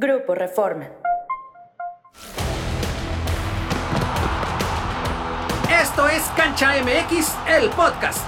Grupo 0.00 0.34
Reforma. 0.34 0.88
Esto 5.70 6.08
es 6.08 6.22
Cancha 6.34 6.72
MX, 6.82 7.34
el 7.46 7.68
podcast. 7.68 8.24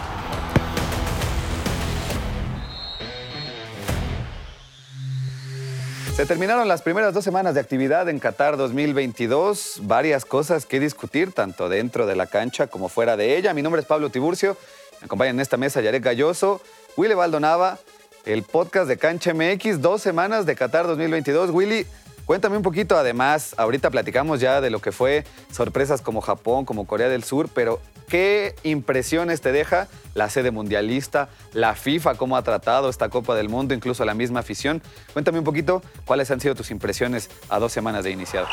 Se 6.15 6.27
terminaron 6.27 6.69
las 6.69 6.83
primeras 6.83 7.15
dos 7.15 7.25
semanas 7.25 7.55
de 7.55 7.61
actividad 7.61 8.07
en 8.11 8.19
Qatar 8.19 8.59
2022. 8.59 9.79
Varias 9.85 10.27
cosas 10.27 10.67
que 10.67 10.79
discutir, 10.79 11.33
tanto 11.33 11.71
dentro 11.71 12.05
de 12.05 12.17
la 12.17 12.27
cancha 12.27 12.67
como 12.67 12.91
fuera 12.91 13.17
de 13.17 13.39
ella. 13.39 13.55
Mi 13.55 13.63
nombre 13.63 13.81
es 13.81 13.87
Pablo 13.87 14.11
Tiburcio. 14.11 14.59
Me 15.01 15.07
acompañan 15.07 15.37
en 15.37 15.41
esta 15.41 15.57
mesa 15.57 15.81
Yarek 15.81 16.05
Galloso, 16.05 16.61
Willy 16.99 17.15
Baldonava, 17.15 17.79
el 18.25 18.43
podcast 18.43 18.89
de 18.89 18.99
Cancha 18.99 19.35
MX. 19.35 19.81
Dos 19.81 20.03
semanas 20.03 20.47
de 20.47 20.55
Qatar 20.55 20.87
2022. 20.87 21.51
Willy, 21.51 21.87
Cuéntame 22.25 22.57
un 22.57 22.63
poquito, 22.63 22.97
además, 22.97 23.55
ahorita 23.59 23.91
platicamos 23.91 24.39
ya 24.39 24.61
de 24.61 24.71
lo 24.71 24.81
que 24.81 24.93
fue 24.93 25.25
sorpresas 25.51 26.01
como 26.01 26.21
Japón, 26.21 26.65
como 26.65 26.87
Corea 26.87 27.09
del 27.09 27.25
Sur, 27.25 27.49
pero 27.53 27.81
¿qué 28.09 28.55
impresiones 28.63 29.41
te 29.41 29.51
deja 29.51 29.89
la 30.15 30.31
sede 30.31 30.53
mundialista, 30.53 31.29
la 31.53 31.75
FIFA, 31.75 32.15
cómo 32.15 32.37
ha 32.37 32.43
tratado 32.43 32.89
esta 32.89 33.09
Copa 33.09 33.35
del 33.35 33.49
Mundo, 33.49 33.75
incluso 33.75 34.05
la 34.05 34.15
misma 34.15 34.41
afición? 34.41 34.83
Cuéntame 35.13 35.41
un 35.41 35.45
poquito 35.45 35.83
cuáles 36.05 36.31
han 36.31 36.41
sido 36.41 36.55
tus 36.55 36.71
impresiones 36.71 37.29
a 37.49 37.59
dos 37.59 37.73
semanas 37.73 38.05
de 38.05 38.13
iniciado. 38.13 38.47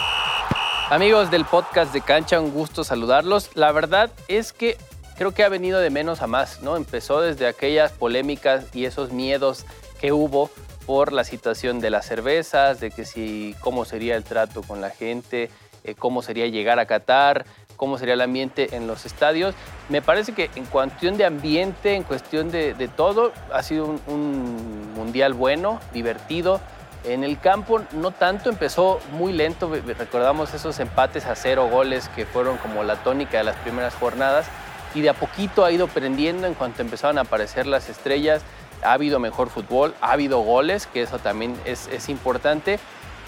Amigos 0.89 1.29
del 1.29 1.45
podcast 1.45 1.93
de 1.93 2.01
Cancha, 2.01 2.41
un 2.41 2.51
gusto 2.51 2.83
saludarlos. 2.83 3.51
La 3.53 3.71
verdad 3.71 4.09
es 4.27 4.51
que 4.51 4.77
creo 5.19 5.33
que 5.33 5.43
ha 5.43 5.49
venido 5.49 5.81
de 5.81 5.89
menos 5.89 6.21
a 6.21 6.27
más, 6.27 6.61
¿no? 6.61 6.77
Empezó 6.77 7.19
desde 7.19 7.45
aquellas 7.45 7.91
polémicas 7.91 8.73
y 8.73 8.85
esos 8.85 9.11
miedos 9.11 9.65
que 9.99 10.13
hubo 10.13 10.49
por 10.85 11.11
la 11.11 11.25
situación 11.25 11.81
de 11.81 11.89
las 11.89 12.05
cervezas, 12.05 12.79
de 12.79 12.89
que 12.89 13.03
si 13.03 13.53
cómo 13.59 13.83
sería 13.83 14.15
el 14.15 14.23
trato 14.23 14.61
con 14.63 14.79
la 14.79 14.91
gente, 14.91 15.49
eh, 15.83 15.93
cómo 15.93 16.21
sería 16.21 16.47
llegar 16.47 16.79
a 16.79 16.85
Qatar, 16.85 17.45
cómo 17.75 17.97
sería 17.97 18.13
el 18.13 18.21
ambiente 18.21 18.77
en 18.77 18.87
los 18.87 19.05
estadios. 19.05 19.55
Me 19.89 20.01
parece 20.01 20.31
que 20.31 20.49
en 20.55 20.63
cuestión 20.63 21.17
de 21.17 21.25
ambiente, 21.25 21.95
en 21.95 22.03
cuestión 22.03 22.49
de, 22.49 22.89
todo, 22.95 23.33
ha 23.51 23.61
sido 23.61 23.99
un, 24.07 24.93
mundial 24.95 25.33
bueno, 25.33 25.81
divertido. 25.91 26.61
En 27.03 27.25
el 27.25 27.41
campo 27.41 27.81
no 27.91 28.11
tanto, 28.11 28.49
empezó 28.49 29.01
muy 29.11 29.33
lento, 29.33 29.69
recordamos 29.97 30.53
esos 30.53 30.79
empates 30.79 31.25
a 31.25 31.35
cero 31.35 31.67
goles 31.69 32.07
que 32.15 32.25
fueron 32.25 32.55
como 32.57 32.83
la 32.83 32.95
tónica 33.03 33.39
de 33.39 33.43
las 33.43 33.57
primeras 33.57 33.93
jornadas 33.95 34.47
y 34.95 35.01
de 35.01 35.09
a 35.09 35.13
poquito 35.13 35.65
ha 35.65 35.71
ido 35.71 35.87
prendiendo 35.87 36.47
en 36.47 36.53
cuanto 36.53 36.81
empezaron 36.81 37.17
a 37.17 37.21
aparecer 37.21 37.67
las 37.67 37.89
estrellas 37.89 38.43
ha 38.83 38.93
habido 38.93 39.19
mejor 39.19 39.49
fútbol, 39.49 39.93
ha 40.01 40.11
habido 40.11 40.39
goles, 40.39 40.87
que 40.87 41.01
eso 41.01 41.19
también 41.19 41.55
es, 41.65 42.09
importante. 42.09 42.79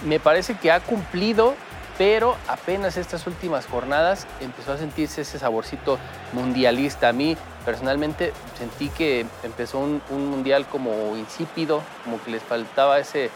Me 0.05 0.19
parece 0.19 0.55
que 0.55 0.71
ha 0.71 0.79
cumplido, 0.79 1.53
pero 1.97 2.35
apenas 2.47 2.97
estas 2.97 3.27
últimas 3.27 3.65
jornadas 3.65 4.27
empezó 4.39 4.73
a 4.73 4.77
sentirse 4.77 5.21
ese 5.21 5.39
saborcito 5.39 5.99
mundialista. 6.33 7.09
A 7.09 7.13
mí 7.13 7.37
personalmente 7.65 8.33
sentí 8.57 8.89
que 8.89 9.25
empezó 9.43 9.79
un, 9.79 10.01
mundial 10.09 10.65
como 10.67 11.15
insípido, 11.17 11.81
como 12.03 12.21
que 12.23 12.31
les 12.31 12.43
faltaba 12.43 12.99
ese... 12.99 13.29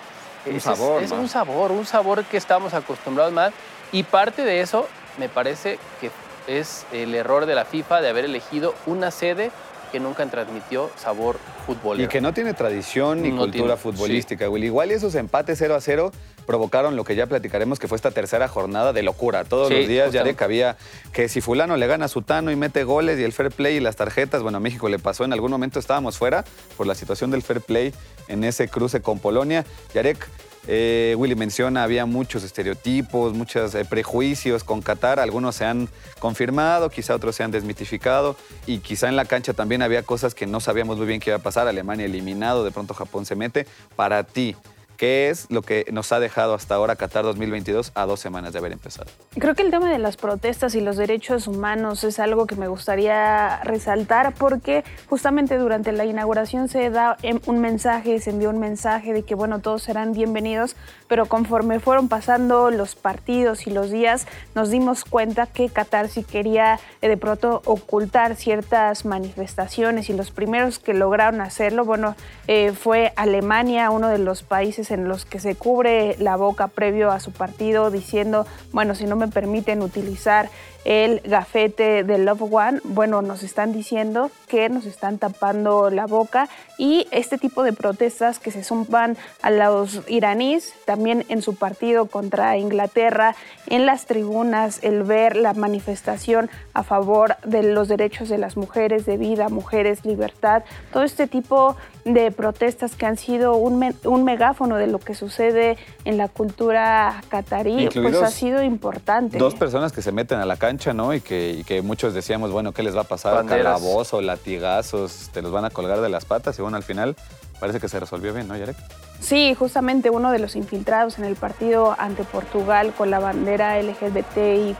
Un 0.45 0.61
sabor. 0.61 1.01
Es 1.01 1.11
un 1.11 1.27
sabor, 1.27 1.71
un 1.71 1.87
sabor 1.87 2.23
que 2.23 2.37
estamos 2.37 2.75
acostumbrados 2.75 3.33
más. 3.33 3.51
Y 3.91 4.03
parte 4.03 4.43
de 4.43 4.61
eso 4.61 4.87
me 5.17 5.27
parece 5.27 5.79
que 5.99 6.11
es 6.47 6.85
el 6.91 7.15
error 7.15 7.45
de 7.45 7.55
la 7.55 7.65
FIFA 7.65 8.01
de 8.01 8.09
haber 8.09 8.25
elegido 8.25 8.73
una 8.85 9.11
sede 9.11 9.51
que 9.91 9.99
nunca 9.99 10.25
transmitió 10.25 10.89
sabor 10.97 11.37
futbolero. 11.65 12.03
Y 12.03 12.09
que 12.09 12.19
no 12.19 12.33
tiene 12.33 12.53
tradición 12.53 13.21
ni 13.21 13.31
cultura 13.31 13.77
futbolística, 13.77 14.49
Will. 14.49 14.63
Igual 14.63 14.91
y 14.91 14.95
esos 14.95 15.15
empates 15.15 15.57
0 15.59 15.75
a 15.75 15.81
0 15.81 16.11
provocaron 16.45 16.95
lo 16.95 17.03
que 17.03 17.15
ya 17.15 17.27
platicaremos, 17.27 17.79
que 17.79 17.87
fue 17.87 17.95
esta 17.95 18.11
tercera 18.11 18.47
jornada 18.47 18.93
de 18.93 19.03
locura. 19.03 19.45
Todos 19.45 19.71
los 19.71 19.87
días 19.87 20.11
ya 20.11 20.23
de 20.23 20.35
cabía 20.35 20.77
que 21.13 21.29
si 21.29 21.41
fulano 21.41 21.77
le 21.77 21.87
gana 21.87 22.05
a 22.05 22.07
Sutano 22.07 22.51
y 22.51 22.55
mete 22.55 22.83
goles 22.83 23.19
y 23.19 23.23
el 23.23 23.31
fair 23.31 23.51
play 23.51 23.77
y 23.77 23.79
las 23.79 23.95
tarjetas, 23.95 24.43
bueno, 24.43 24.57
a 24.57 24.61
México 24.61 24.89
le 24.89 24.99
pasó, 24.99 25.23
en 25.23 25.33
algún 25.33 25.51
momento 25.51 25.79
estábamos 25.79 26.17
fuera 26.17 26.43
por 26.77 26.87
la 26.87 26.95
situación 26.95 27.31
del 27.31 27.41
fair 27.41 27.61
play 27.61 27.93
en 28.27 28.43
ese 28.43 28.67
cruce 28.67 29.01
con 29.01 29.19
Polonia. 29.19 29.65
Yarek, 29.93 30.27
eh, 30.67 31.15
Willy 31.17 31.35
menciona, 31.35 31.83
había 31.83 32.05
muchos 32.05 32.43
estereotipos, 32.43 33.33
muchos 33.33 33.75
eh, 33.75 33.85
prejuicios 33.85 34.63
con 34.63 34.81
Qatar. 34.81 35.19
Algunos 35.19 35.55
se 35.55 35.65
han 35.65 35.89
confirmado, 36.19 36.89
quizá 36.89 37.15
otros 37.15 37.35
se 37.35 37.43
han 37.43 37.51
desmitificado. 37.51 38.35
Y 38.65 38.79
quizá 38.79 39.07
en 39.07 39.15
la 39.15 39.25
cancha 39.25 39.53
también 39.53 39.81
había 39.81 40.03
cosas 40.03 40.33
que 40.33 40.47
no 40.47 40.59
sabíamos 40.59 40.97
muy 40.97 41.07
bien 41.07 41.19
qué 41.19 41.29
iba 41.29 41.37
a 41.37 41.43
pasar. 41.43 41.67
Alemania 41.67 42.05
eliminado, 42.05 42.63
de 42.63 42.71
pronto 42.71 42.93
Japón 42.93 43.25
se 43.25 43.35
mete. 43.35 43.67
Para 43.95 44.23
ti, 44.23 44.55
¿Qué 44.97 45.29
es 45.29 45.47
lo 45.49 45.61
que 45.61 45.85
nos 45.91 46.11
ha 46.11 46.19
dejado 46.19 46.53
hasta 46.53 46.75
ahora 46.75 46.95
Qatar 46.95 47.23
2022 47.23 47.91
a 47.95 48.05
dos 48.05 48.19
semanas 48.19 48.53
de 48.53 48.59
haber 48.59 48.71
empezado? 48.71 49.11
Creo 49.37 49.53
que 49.53 49.61
el 49.61 49.71
tema 49.71 49.91
de 49.91 49.99
las 49.99 50.15
protestas 50.15 50.73
y 50.75 50.81
los 50.81 50.95
derechos 50.95 51.47
humanos 51.47 52.03
es 52.03 52.19
algo 52.19 52.47
que 52.47 52.55
me 52.55 52.67
gustaría 52.67 53.59
resaltar 53.63 54.33
porque 54.33 54.83
justamente 55.07 55.57
durante 55.57 55.91
la 55.91 56.05
inauguración 56.05 56.69
se 56.69 56.89
da 56.89 57.17
un 57.45 57.59
mensaje, 57.59 58.19
se 58.19 58.29
envió 58.29 58.49
un 58.49 58.59
mensaje 58.59 59.11
de 59.11 59.23
que 59.23 59.35
bueno, 59.35 59.59
todos 59.59 59.83
serán 59.83 60.13
bienvenidos, 60.13 60.75
pero 61.07 61.25
conforme 61.25 61.79
fueron 61.79 62.07
pasando 62.07 62.71
los 62.71 62.95
partidos 62.95 63.67
y 63.67 63.71
los 63.71 63.91
días, 63.91 64.27
nos 64.53 64.69
dimos 64.69 65.03
cuenta 65.03 65.45
que 65.47 65.69
Qatar 65.69 66.07
sí 66.07 66.23
quería 66.23 66.79
eh, 67.01 67.09
de 67.09 67.17
pronto 67.17 67.61
ocultar 67.65 68.35
ciertas 68.35 69.03
manifestaciones 69.05 70.09
y 70.09 70.13
los 70.13 70.31
primeros 70.31 70.79
que 70.79 70.93
lograron 70.93 71.41
hacerlo, 71.41 71.83
bueno, 71.83 72.15
eh, 72.47 72.71
fue 72.71 73.11
Alemania, 73.15 73.89
uno 73.89 74.07
de 74.07 74.19
los 74.19 74.43
países 74.43 74.84
en 74.91 75.07
los 75.07 75.25
que 75.25 75.39
se 75.39 75.55
cubre 75.55 76.15
la 76.19 76.35
boca 76.35 76.67
previo 76.67 77.11
a 77.11 77.19
su 77.19 77.31
partido 77.31 77.91
diciendo, 77.91 78.45
bueno, 78.71 78.95
si 78.95 79.05
no 79.05 79.15
me 79.15 79.27
permiten 79.27 79.81
utilizar 79.81 80.49
el 80.85 81.19
gafete 81.21 82.03
de 82.03 82.19
Love 82.19 82.43
One, 82.43 82.79
bueno, 82.83 83.23
nos 83.23 83.41
están 83.41 83.73
diciendo 83.73 84.29
que 84.47 84.69
nos 84.69 84.85
están 84.85 85.17
tapando 85.17 85.89
la 85.89 86.05
boca 86.05 86.47
y 86.77 87.07
este 87.09 87.39
tipo 87.39 87.63
de 87.63 87.73
protestas 87.73 88.37
que 88.37 88.51
se 88.51 88.63
suman 88.63 89.17
a 89.41 89.49
los 89.49 90.01
iraníes, 90.07 90.73
también 90.85 91.25
en 91.27 91.41
su 91.41 91.55
partido 91.55 92.05
contra 92.05 92.57
Inglaterra, 92.57 93.35
en 93.67 93.87
las 93.87 94.05
tribunas, 94.05 94.79
el 94.83 95.03
ver 95.03 95.35
la 95.35 95.53
manifestación 95.53 96.51
a 96.73 96.83
favor 96.83 97.35
de 97.43 97.63
los 97.63 97.87
derechos 97.87 98.29
de 98.29 98.37
las 98.37 98.55
mujeres, 98.55 99.07
de 99.07 99.17
vida, 99.17 99.49
mujeres, 99.49 100.05
libertad, 100.05 100.63
todo 100.93 101.03
este 101.03 101.25
tipo 101.25 101.75
de 101.75 101.94
protestas 102.35 102.95
que 102.95 103.05
han 103.05 103.17
sido 103.17 103.55
un, 103.55 103.95
un 104.03 104.23
megáfono 104.23 104.77
de 104.77 104.87
lo 104.87 104.99
que 104.99 105.15
sucede 105.15 105.77
en 106.03 106.17
la 106.17 106.27
cultura 106.27 107.21
catarí, 107.29 107.89
pues 107.93 108.15
ha 108.21 108.29
sido 108.29 108.61
importante. 108.61 109.37
Dos 109.37 109.55
personas 109.55 109.91
que 109.91 110.01
se 110.01 110.11
meten 110.11 110.39
a 110.39 110.45
la 110.45 110.57
cancha 110.57 110.93
¿no? 110.93 111.13
Y 111.13 111.21
que, 111.21 111.81
muchos 111.83 112.13
decíamos, 112.13 112.51
bueno, 112.51 112.71
¿qué 112.71 112.83
les 112.83 112.95
va 112.95 113.01
a 113.01 113.05
pasar? 113.05 113.45
Calabozo, 113.45 114.21
latigazos, 114.21 115.29
te 115.33 115.41
los 115.41 115.51
van 115.51 115.65
a 115.65 115.69
colgar 115.69 116.01
de 116.01 116.09
las 116.09 116.25
patas 116.25 116.57
y 116.59 116.61
bueno, 116.61 116.77
al 116.77 116.83
final 116.83 117.15
parece 117.59 117.79
que 117.79 117.87
se 117.87 117.99
resolvió 117.99 118.33
bien, 118.33 118.47
¿no, 118.47 118.57
Yarek? 118.57 118.77
Sí, 119.25 119.55
justamente 119.55 120.11
uno 120.11 120.31
de 120.31 120.37
los 120.37 120.55
infiltrados 120.55 121.17
en 121.17 121.25
el 121.25 121.35
partido 121.35 121.95
ante 121.97 122.23
Portugal 122.23 122.93
con 122.95 123.09
la 123.09 123.17
bandera 123.17 123.81
LGBTIQ 123.81 124.75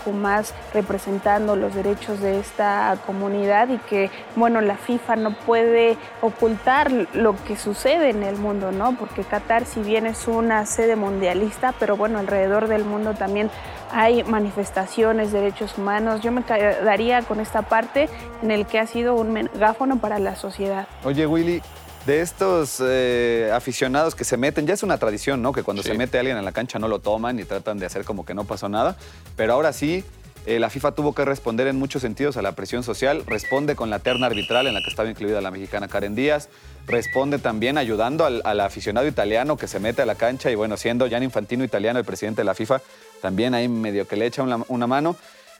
representando 0.71 1.55
los 1.55 1.73
derechos 1.73 2.19
de 2.19 2.39
esta 2.39 2.95
comunidad 3.07 3.69
y 3.69 3.79
que, 3.79 4.11
bueno, 4.35 4.61
la 4.61 4.77
FIFA 4.77 5.15
no 5.15 5.35
puede 5.35 5.97
ocultar 6.21 6.91
lo 6.91 7.35
que 7.45 7.57
sucede 7.57 8.11
en 8.11 8.21
el 8.21 8.37
mundo, 8.37 8.71
¿no? 8.71 8.95
Porque 8.95 9.23
Qatar, 9.23 9.65
si 9.65 9.79
bien 9.79 10.05
es 10.05 10.27
una 10.27 10.67
sede 10.67 10.95
mundialista, 10.95 11.73
pero 11.79 11.97
bueno, 11.97 12.19
alrededor 12.19 12.67
del 12.67 12.85
mundo 12.85 13.15
también 13.15 13.49
hay 13.91 14.23
manifestaciones, 14.25 15.31
derechos 15.31 15.75
humanos. 15.75 16.21
Yo 16.21 16.31
me 16.31 16.43
quedaría 16.43 17.23
con 17.23 17.39
esta 17.39 17.63
parte 17.63 18.09
en 18.43 18.51
el 18.51 18.67
que 18.67 18.77
ha 18.77 18.85
sido 18.85 19.15
un 19.15 19.33
megáfono 19.33 19.97
para 19.97 20.19
la 20.19 20.35
sociedad. 20.35 20.87
Oye, 21.03 21.25
Willy, 21.25 21.63
de 22.05 22.21
estos 22.21 22.81
eh, 22.81 23.49
aficionados 23.53 24.13
que 24.13 24.23
se 24.23 24.37
meten, 24.37 24.67
ya 24.67 24.73
es 24.73 24.83
una 24.83 24.97
tradición, 24.97 25.41
¿no? 25.41 25.51
Que 25.51 25.63
cuando 25.63 25.81
se 25.81 25.95
mete 25.95 26.19
alguien 26.19 26.37
en 26.37 26.45
la 26.45 26.51
cancha 26.51 26.77
no 26.77 26.87
lo 26.87 26.99
toman 26.99 27.39
y 27.39 27.45
tratan 27.45 27.79
de 27.79 27.87
hacer 27.87 28.05
como 28.05 28.25
que 28.25 28.33
no 28.33 28.43
pasó 28.43 28.69
nada. 28.69 28.95
Pero 29.35 29.53
ahora 29.53 29.73
sí, 29.73 30.03
eh, 30.45 30.59
la 30.59 30.69
FIFA 30.69 30.91
tuvo 30.91 31.15
que 31.15 31.25
responder 31.25 31.65
en 31.65 31.77
muchos 31.77 32.03
sentidos 32.03 32.37
a 32.37 32.43
la 32.43 32.51
presión 32.51 32.83
social. 32.83 33.23
Responde 33.25 33.75
con 33.75 33.89
la 33.89 33.99
terna 33.99 34.27
arbitral 34.27 34.67
en 34.67 34.75
la 34.75 34.81
que 34.81 34.89
estaba 34.89 35.09
incluida 35.09 35.41
la 35.41 35.49
mexicana 35.49 35.87
Karen 35.87 36.13
Díaz. 36.13 36.49
Responde 36.85 37.39
también 37.39 37.79
ayudando 37.79 38.25
al, 38.25 38.59
aficionado 38.59 39.07
italiano 39.07 39.57
que 39.57 39.67
se 39.67 39.79
mete 39.79 40.03
a 40.03 40.05
la 40.05 40.13
cancha 40.13 40.51
y 40.51 40.55
bueno, 40.55 40.77
siendo 40.77 41.07
Gian 41.09 41.23
Infantino 41.23 41.63
italiano, 41.63 41.97
el 41.97 42.05
presidente 42.05 42.41
de 42.41 42.45
la 42.45 42.53
FIFA, 42.53 42.81
también 43.21 43.55
ahí 43.55 43.67
medio 43.67 44.07
que 44.07 44.15
le 44.15 44.27
echa 44.27 44.43
una 44.43 44.87
mano. 44.87 45.15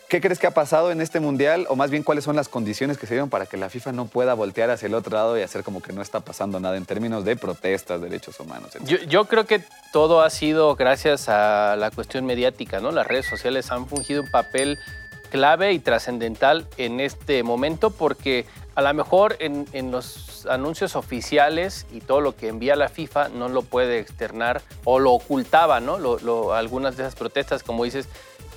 ¿Qué 0.08 0.22
crees 0.22 0.38
que 0.38 0.46
ha 0.46 0.52
pasado 0.52 0.92
en 0.92 1.02
este 1.02 1.20
mundial? 1.20 1.66
O 1.68 1.76
más 1.76 1.90
bien, 1.90 2.04
¿cuáles 2.04 2.24
son 2.24 2.36
las 2.36 2.48
condiciones 2.48 3.00
que 3.00 3.08
se 3.08 3.16
dieron 3.16 3.30
para 3.30 3.48
que 3.48 3.58
la 3.58 3.70
FIFA 3.70 3.92
no 3.92 4.06
pueda 4.06 4.36
voltear 4.36 4.70
hacia 4.70 4.86
el 4.86 4.94
otro 4.94 5.16
lado 5.16 5.38
y 5.38 5.42
hacer 5.42 5.64
como 5.64 5.82
que 5.82 5.94
no 5.94 6.04
está 6.04 6.20
pasando 6.20 6.60
nada 6.60 6.78
en 6.78 6.86
términos 6.86 7.26
de 7.26 7.36
protestas, 7.36 8.02
derechos 8.02 8.40
humanos? 8.40 8.72
Yo, 8.86 9.26
creo 9.26 9.46
que 9.46 9.64
todo 9.92 10.22
ha 10.22 10.30
sido 10.30 10.76
gracias 10.76 11.28
a 11.28 11.76
la 11.76 11.90
cuestión 11.90 12.26
mediática, 12.26 12.80
¿no? 12.80 12.92
Las 12.92 13.08
redes 13.08 13.26
sociales 13.26 13.72
han 13.72 13.88
fungido 13.88 14.22
un 14.22 14.30
papel 14.30 14.78
clave 15.32 15.74
y 15.74 15.80
trascendental 15.80 16.68
en 16.78 17.00
este 17.00 17.42
momento 17.42 17.90
porque 17.90 18.46
a 18.76 18.84
lo 18.84 18.94
mejor 18.94 19.38
en, 19.40 19.92
los 19.92 20.46
anuncios 20.46 20.96
oficiales 20.96 21.88
y 21.92 22.02
todo 22.02 22.22
lo 22.22 22.36
que 22.36 22.50
envía 22.50 22.76
la 22.76 22.90
FIFA 22.90 23.30
no 23.30 23.50
lo 23.50 23.64
puede 23.64 23.98
externar 24.00 24.62
o 24.84 25.00
lo 25.00 25.14
ocultaba, 25.14 25.80
¿no? 25.80 25.98
algunas 26.54 26.96
de 26.96 27.04
esas 27.04 27.16
protestas, 27.16 27.64
como 27.64 27.86
dices, 27.86 28.08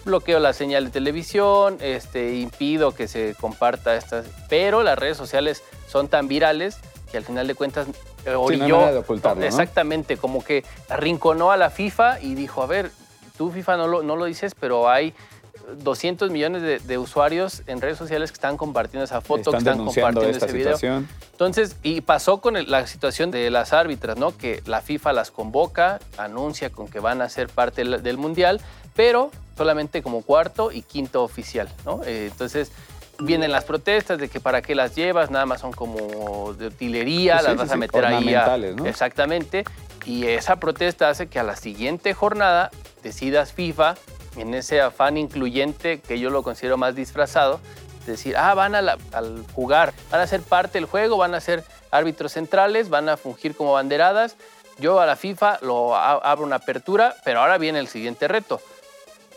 bloqueo 0.09 0.41
la 0.41 0.53
señal 0.53 0.87
de 0.87 0.91
televisión, 0.91 1.79
este, 1.81 2.35
impido 2.37 2.95
que 2.95 3.07
se 3.07 3.35
comparta 3.41 3.95
estas, 3.95 4.27
pero 4.49 4.83
las 4.83 4.99
redes 4.99 5.17
sociales 5.17 5.63
son 5.87 6.09
tan 6.09 6.27
virales 6.29 6.79
que 7.11 7.17
al 7.17 7.25
final 7.25 7.47
de 7.47 7.55
cuentas 7.55 7.87
eh, 8.27 8.35
orilló, 8.35 9.05
exactamente, 9.41 10.17
como 10.17 10.45
que 10.45 10.65
arrinconó 10.89 11.53
a 11.53 11.57
la 11.57 11.71
FIFA 11.71 12.21
y 12.21 12.35
dijo, 12.35 12.63
a 12.63 12.67
ver, 12.67 12.91
tú 13.37 13.51
FIFA 13.51 13.77
no 13.77 13.87
lo, 13.87 14.03
no 14.03 14.17
lo 14.17 14.25
dices, 14.25 14.55
pero 14.59 14.91
hay 14.91 15.15
200 15.77 16.31
millones 16.31 16.87
de, 16.87 16.99
usuarios 16.99 17.63
en 17.67 17.81
redes 17.81 17.99
sociales 17.99 18.31
que 18.31 18.37
están 18.37 18.57
compartiendo 18.57 19.05
esa 19.05 19.21
foto, 19.21 19.51
que 19.51 19.59
están 19.59 19.79
compartiendo 19.79 20.37
ese 20.37 20.47
video. 20.47 20.77
Situación. 20.77 21.09
Entonces, 21.33 21.77
y 21.83 22.01
pasó 22.01 22.41
con 22.41 22.55
la 22.69 22.87
situación 22.87 23.31
de 23.31 23.51
las 23.51 23.73
árbitras, 23.73 24.17
¿no? 24.17 24.37
Que 24.37 24.63
la 24.67 24.81
FIFA 24.81 25.13
las 25.13 25.31
convoca, 25.31 26.01
anuncia 26.17 26.71
con 26.71 26.89
que 26.89 27.01
van 27.01 27.21
a 27.21 27.29
ser 27.29 27.49
parte 27.49 27.85
del, 27.85 28.19
mundial, 28.19 28.61
pero 28.99 29.31
solamente 29.56 30.03
como 30.03 30.23
cuarto 30.23 30.73
y 30.73 30.83
quinto 30.83 31.23
oficial, 31.23 31.69
¿no? 31.85 32.00
Eh, 32.05 32.31
entonces, 32.33 32.73
vienen 33.21 33.53
las 33.53 33.62
protestas 33.62 34.19
de 34.19 34.29
que 34.29 34.41
para 34.41 34.61
qué 34.61 34.75
las 34.75 34.97
llevas, 34.97 35.31
nada 35.31 35.47
más 35.47 35.61
son 35.61 35.71
como 35.71 36.53
de 36.55 36.67
utilería, 36.67 37.41
las 37.41 37.55
vas 37.55 37.71
a 37.71 37.77
meter 37.77 38.05
ahí. 38.05 38.37
¿no? 38.75 38.87
Exactamente. 38.87 39.62
Y 40.05 40.27
esa 40.27 40.56
protesta 40.56 41.11
hace 41.11 41.29
que 41.29 41.39
a 41.39 41.45
la 41.45 41.55
siguiente 41.55 42.12
jornada 42.12 42.73
decidas 43.05 43.53
FIFA 43.53 43.95
en 44.37 44.53
ese 44.55 44.81
afán 44.81 45.17
incluyente 45.17 46.00
que 46.00 46.19
yo 46.19 46.31
lo 46.31 46.43
considero 46.43 46.77
más 46.77 46.97
disfrazado, 46.97 47.61
decir, 48.05 48.37
ah, 48.37 48.53
van 48.55 48.75
a 48.75 48.97
al 49.12 49.45
jugar, 49.55 49.93
van 50.11 50.23
a 50.23 50.27
ser 50.27 50.43
parte 50.43 50.79
del 50.79 50.87
juego, 50.87 51.19
van 51.19 51.37
a 51.37 51.41
ser 51.41 51.62
árbitros 51.93 52.33
centrales, 52.33 52.89
van 52.89 53.09
a 53.09 53.17
fungir 53.17 53.55
como 53.55 53.75
banderadas. 53.75 54.35
Yo 54.81 54.99
a 55.00 55.06
la 55.06 55.15
FIFA 55.15 55.61
lo 55.62 55.95
abro 55.95 56.45
una 56.45 56.56
apertura, 56.56 57.15
pero 57.25 57.41
ahora 57.41 57.59
viene 57.59 57.79
el 57.79 57.87
siguiente 57.87 58.27
reto. 58.27 58.61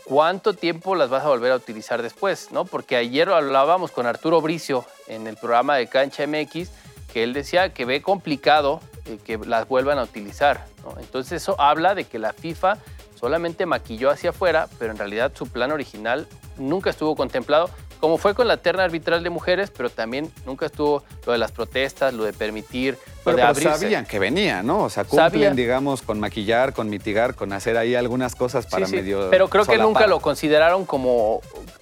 ¿Cuánto 0.04 0.54
tiempo 0.54 0.94
las 0.94 1.10
vas 1.10 1.24
a 1.24 1.28
volver 1.28 1.52
a 1.52 1.56
utilizar 1.56 2.02
después? 2.02 2.50
¿no? 2.50 2.64
Porque 2.64 2.96
ayer 2.96 3.28
hablábamos 3.28 3.92
con 3.92 4.06
Arturo 4.06 4.40
Bricio 4.40 4.84
en 5.06 5.26
el 5.26 5.36
programa 5.36 5.76
de 5.76 5.86
Cancha 5.86 6.26
MX, 6.26 6.70
que 7.12 7.22
él 7.22 7.32
decía 7.32 7.72
que 7.72 7.84
ve 7.84 8.02
complicado 8.02 8.80
eh, 9.06 9.18
que 9.24 9.38
las 9.38 9.68
vuelvan 9.68 9.98
a 9.98 10.02
utilizar. 10.02 10.66
Entonces 10.98 11.42
eso 11.42 11.60
habla 11.60 11.94
de 11.94 12.04
que 12.04 12.18
la 12.18 12.32
FIFA 12.32 12.78
solamente 13.18 13.66
maquilló 13.66 14.10
hacia 14.10 14.30
afuera, 14.30 14.68
pero 14.78 14.90
en 14.90 14.98
realidad 14.98 15.32
su 15.34 15.46
plan 15.46 15.70
original 15.70 16.26
nunca 16.58 16.90
estuvo 16.90 17.14
contemplado, 17.14 17.70
como 18.00 18.18
fue 18.18 18.34
con 18.34 18.48
la 18.48 18.56
terna 18.56 18.82
arbitral 18.82 19.22
de 19.22 19.30
mujeres, 19.30 19.70
pero 19.70 19.88
también 19.88 20.32
nunca 20.44 20.66
estuvo 20.66 21.04
lo 21.24 21.32
de 21.32 21.38
las 21.38 21.52
protestas, 21.52 22.12
lo 22.12 22.24
de 22.24 22.32
permitir, 22.32 22.98
lo 23.24 23.36
de 23.36 23.42
abrirse. 23.42 23.78
sabían 23.78 24.06
que 24.06 24.18
venía, 24.18 24.62
¿no? 24.62 24.84
O 24.84 24.90
sea, 24.90 25.04
cumplen, 25.04 25.56
digamos, 25.56 26.02
con 26.02 26.20
maquillar, 26.20 26.72
con 26.72 26.88
mitigar, 26.88 27.34
con 27.34 27.52
hacer 27.52 27.76
ahí 27.76 27.94
algunas 27.94 28.34
cosas 28.34 28.66
para 28.66 28.86
sí, 28.86 28.90
sí. 28.90 28.96
medio. 28.96 29.28
Pero 29.30 29.48
creo 29.48 29.64
que 29.64 29.78
nunca 29.78 30.06
lo 30.06 30.20
consideraron 30.20 30.84
como. 30.84 31.40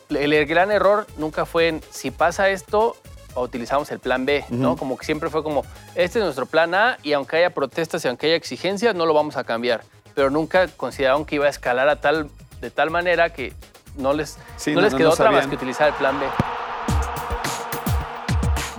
El, 0.09 0.45
gran 0.47 0.71
error 0.71 1.07
nunca 1.19 1.47
fue 1.47 1.69
en 1.69 1.81
si 1.91 2.11
pasa 2.11 2.51
esto, 2.51 2.97
utilizamos 3.37 3.91
el 3.93 4.01
plan 4.01 4.27
B, 4.27 4.45
¿no? 4.51 4.77
Como 4.77 4.99
que 4.99 5.07
siempre 5.07 5.31
fue 5.31 5.43
como, 5.43 5.65
este 5.95 6.19
es 6.19 6.25
nuestro 6.25 6.47
plan 6.47 6.75
A 6.75 6.99
y 7.05 7.13
aunque 7.13 7.37
haya 7.37 7.51
protestas 7.51 8.05
y 8.05 8.09
aunque 8.09 8.27
haya 8.27 8.35
exigencias, 8.35 8.95
no 8.95 9.07
lo 9.07 9.15
vamos 9.15 9.37
a 9.37 9.45
cambiar 9.45 9.83
pero 10.15 10.31
nunca 10.31 10.69
consideraron 10.69 11.25
que 11.25 11.37
iba 11.37 11.47
a 11.47 11.51
escalar 11.51 11.89
a 11.89 11.97
tal, 11.97 12.29
de 12.61 12.71
tal 12.71 12.91
manera 12.91 13.31
que 13.31 13.53
no 13.97 14.13
les, 14.13 14.39
no, 14.67 14.81
les 14.81 14.95
quedó 14.95 15.11
otra 15.11 15.31
más 15.31 15.47
que 15.47 15.55
utilizar 15.55 15.89
el 15.89 15.95
plan 15.95 16.19
B. 16.19 16.27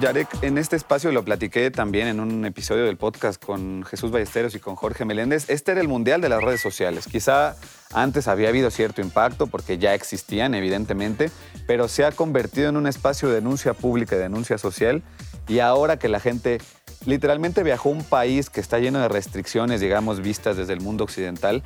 Yarek, 0.02 0.42
en 0.42 0.58
este 0.58 0.76
espacio 0.76 1.12
lo 1.12 1.24
platiqué 1.24 1.70
también 1.70 2.08
en 2.08 2.20
un 2.20 2.44
episodio 2.44 2.86
del 2.86 2.98
podcast 2.98 3.40
con 3.40 3.84
Jesús 3.84 4.10
Ballesteros 4.10 4.56
y 4.56 4.60
con 4.60 4.76
Jorge 4.76 5.06
Meléndez. 5.06 5.48
Este 5.48 5.74
era 5.74 5.80
el 5.80 5.88
mundial 5.88 6.22
de 6.22 6.30
las 6.30 6.44
redes 6.44 6.60
sociales. 6.60 7.06
Quizá 7.06 7.56
antes 7.94 8.28
había 8.28 8.50
habido 8.50 8.72
cierto 8.72 9.02
impacto 9.02 9.46
porque 9.46 9.78
ya 9.78 9.94
existían, 9.94 10.56
evidentemente, 10.56 11.30
pero 11.68 11.88
se 11.88 12.04
ha 12.04 12.12
convertido 12.12 12.70
en 12.70 12.78
un 12.78 12.88
espacio 12.88 13.30
de 13.30 13.36
denuncia 13.36 13.76
pública 13.76 14.16
y 14.16 14.20
denuncia 14.20 14.58
social. 14.58 15.04
Y 15.48 15.60
ahora 15.60 16.00
que 16.00 16.10
la 16.10 16.20
gente 16.20 16.58
literalmente 17.06 17.62
viajó 17.62 17.90
a 17.90 17.92
un 17.92 18.04
país 18.04 18.50
que 18.50 18.60
está 18.60 18.80
lleno 18.80 19.00
de 19.00 19.08
restricciones, 19.08 19.82
digamos, 19.82 20.22
vistas 20.22 20.58
desde 20.58 20.74
el 20.74 20.82
mundo 20.82 21.04
occidental, 21.04 21.62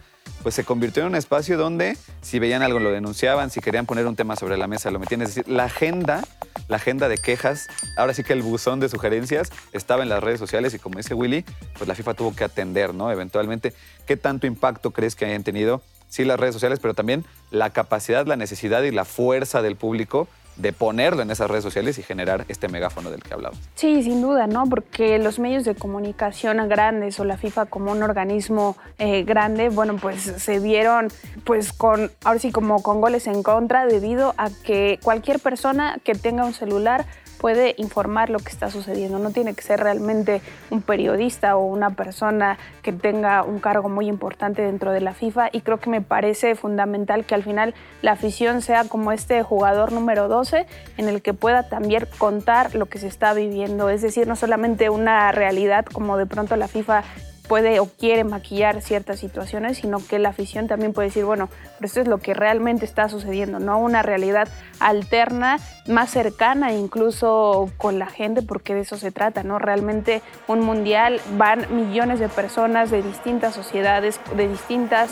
pues 0.46 0.54
se 0.54 0.64
convirtió 0.64 1.02
en 1.02 1.10
un 1.10 1.16
espacio 1.16 1.58
donde 1.58 1.98
si 2.22 2.38
veían 2.38 2.62
algo 2.62 2.78
lo 2.78 2.92
denunciaban, 2.92 3.50
si 3.50 3.62
querían 3.62 3.88
poner 3.88 4.06
un 4.06 4.16
tema 4.16 4.36
sobre 4.36 4.58
la 4.58 4.68
mesa 4.68 4.92
lo 4.92 5.00
metían. 5.00 5.24
Es 5.24 5.30
decir, 5.30 5.52
la 5.52 5.64
agenda, 5.64 6.24
la 6.68 6.76
agenda 6.76 7.10
de 7.10 7.18
quejas, 7.18 7.66
ahora 7.98 8.14
sí 8.14 8.24
que 8.24 8.34
el 8.34 8.44
buzón 8.44 8.80
de 8.80 8.88
sugerencias 8.88 9.52
estaba 9.72 10.04
en 10.04 10.10
las 10.10 10.24
redes 10.24 10.40
sociales 10.40 10.76
y 10.76 10.78
como 10.78 11.00
dice 11.00 11.16
Willy, 11.16 11.44
pues 11.80 11.88
la 11.88 11.96
FIFA 11.96 12.14
tuvo 12.14 12.36
que 12.36 12.44
atender, 12.44 12.94
¿no? 12.94 13.12
Eventualmente, 13.12 13.74
¿qué 14.06 14.18
tanto 14.18 14.46
impacto 14.46 14.92
crees 14.92 15.16
que 15.16 15.26
hayan 15.26 15.44
tenido? 15.44 15.82
Sí, 16.10 16.26
las 16.26 16.40
redes 16.40 16.54
sociales, 16.54 16.78
pero 16.80 16.94
también 16.94 17.26
la 17.50 17.72
capacidad, 17.72 18.28
la 18.28 18.36
necesidad 18.36 18.84
y 18.84 18.92
la 18.92 19.06
fuerza 19.06 19.64
del 19.64 19.76
público 19.78 20.28
de 20.56 20.74
ponerlo 20.74 21.22
en 21.22 21.32
esas 21.32 21.50
redes 21.50 21.64
sociales 21.64 21.98
y 21.98 22.04
generar 22.04 22.46
este 22.48 22.68
megáfono 22.68 23.12
del 23.12 23.22
que 23.22 23.34
hablamos. 23.34 23.60
Sí, 23.76 24.04
sin 24.04 24.22
duda, 24.22 24.48
¿no? 24.48 24.66
Porque 24.68 25.20
los 25.20 25.40
medios 25.40 25.66
de 25.66 25.76
comunicación 25.76 26.68
grandes 26.70 27.20
o 27.20 27.26
la 27.26 27.38
FIFA 27.38 27.66
como 27.66 27.92
un 27.92 28.04
organismo 28.04 28.78
eh, 28.98 29.24
grande, 29.24 29.70
bueno, 29.70 29.98
pues 29.98 30.22
se 30.22 30.60
vieron 30.60 31.10
pues 31.44 31.74
con, 31.74 32.12
ahora 32.24 32.40
sí 32.40 32.52
como 32.52 32.82
con 32.82 33.02
goles 33.02 33.28
en 33.28 33.44
contra 33.44 33.86
debido 33.86 34.34
a 34.38 34.50
que 34.50 35.00
cualquier 35.04 35.40
persona 35.40 35.98
que 36.04 36.16
tenga 36.16 36.46
un 36.46 36.54
celular 36.54 37.06
puede 37.46 37.76
informar 37.78 38.32
lo 38.32 38.40
que 38.40 38.50
está 38.50 38.72
sucediendo. 38.72 39.20
No 39.20 39.30
tiene 39.30 39.54
que 39.54 39.62
ser 39.62 39.80
realmente 39.80 40.42
un 40.72 40.82
periodista 40.82 41.56
o 41.58 41.64
una 41.64 41.92
persona 41.92 42.58
que 42.82 42.92
tenga 42.92 43.44
un 43.44 43.60
cargo 43.60 43.88
muy 43.88 44.08
importante 44.08 44.64
dentro 44.64 44.92
de 44.92 45.00
la 45.00 45.14
FIFA 45.14 45.50
y 45.52 45.62
creo 45.62 45.80
que 45.80 45.92
me 45.92 46.02
parece 46.02 46.56
fundamental 46.56 47.24
que 47.24 47.36
al 47.36 47.44
final 47.44 47.76
la 48.02 48.14
afición 48.14 48.64
sea 48.64 48.86
como 48.86 49.12
este 49.12 49.44
jugador 49.44 49.92
número 49.92 50.28
12 50.28 50.66
en 50.98 51.08
el 51.08 51.22
que 51.22 51.36
pueda 51.36 51.70
también 51.70 52.08
contar 52.18 52.74
lo 52.74 52.88
que 52.88 52.98
se 52.98 53.06
está 53.06 53.36
viviendo. 53.36 53.90
Es 53.90 54.02
decir, 54.02 54.26
no 54.28 54.36
solamente 54.36 54.90
una 54.90 55.32
realidad 55.32 55.86
como 55.86 56.18
de 56.18 56.26
pronto 56.26 56.56
la 56.56 56.68
FIFA 56.68 57.04
puede 57.48 57.80
o 57.80 57.86
quiere 57.86 58.24
maquillar 58.24 58.82
ciertas 58.82 59.20
situaciones, 59.20 59.78
sino 59.78 60.00
que 60.06 60.20
la 60.20 60.30
afición 60.30 60.68
también 60.68 60.94
puede 60.94 61.10
decir, 61.10 61.26
bueno, 61.26 61.50
pero 61.78 61.88
esto 61.88 62.02
es 62.02 62.08
lo 62.08 62.18
que 62.18 62.34
realmente 62.34 62.86
está 62.86 63.10
sucediendo, 63.10 63.60
no 63.60 63.80
una 63.80 64.02
realidad 64.02 64.48
alterna, 64.80 65.60
más 65.88 66.10
cercana 66.10 66.74
incluso 66.74 67.70
con 67.78 68.00
la 68.00 68.08
gente, 68.08 68.42
porque 68.42 68.74
de 68.74 68.82
eso 68.82 68.98
se 68.98 69.12
trata, 69.12 69.44
¿no? 69.44 69.60
Realmente 69.60 70.22
un 70.48 70.62
mundial 70.62 71.22
van 71.38 71.68
millones 71.76 72.20
de 72.20 72.30
personas 72.30 72.92
de 72.92 73.02
distintas 73.02 73.54
sociedades, 73.54 74.20
de 74.36 74.48
distintas 74.48 75.12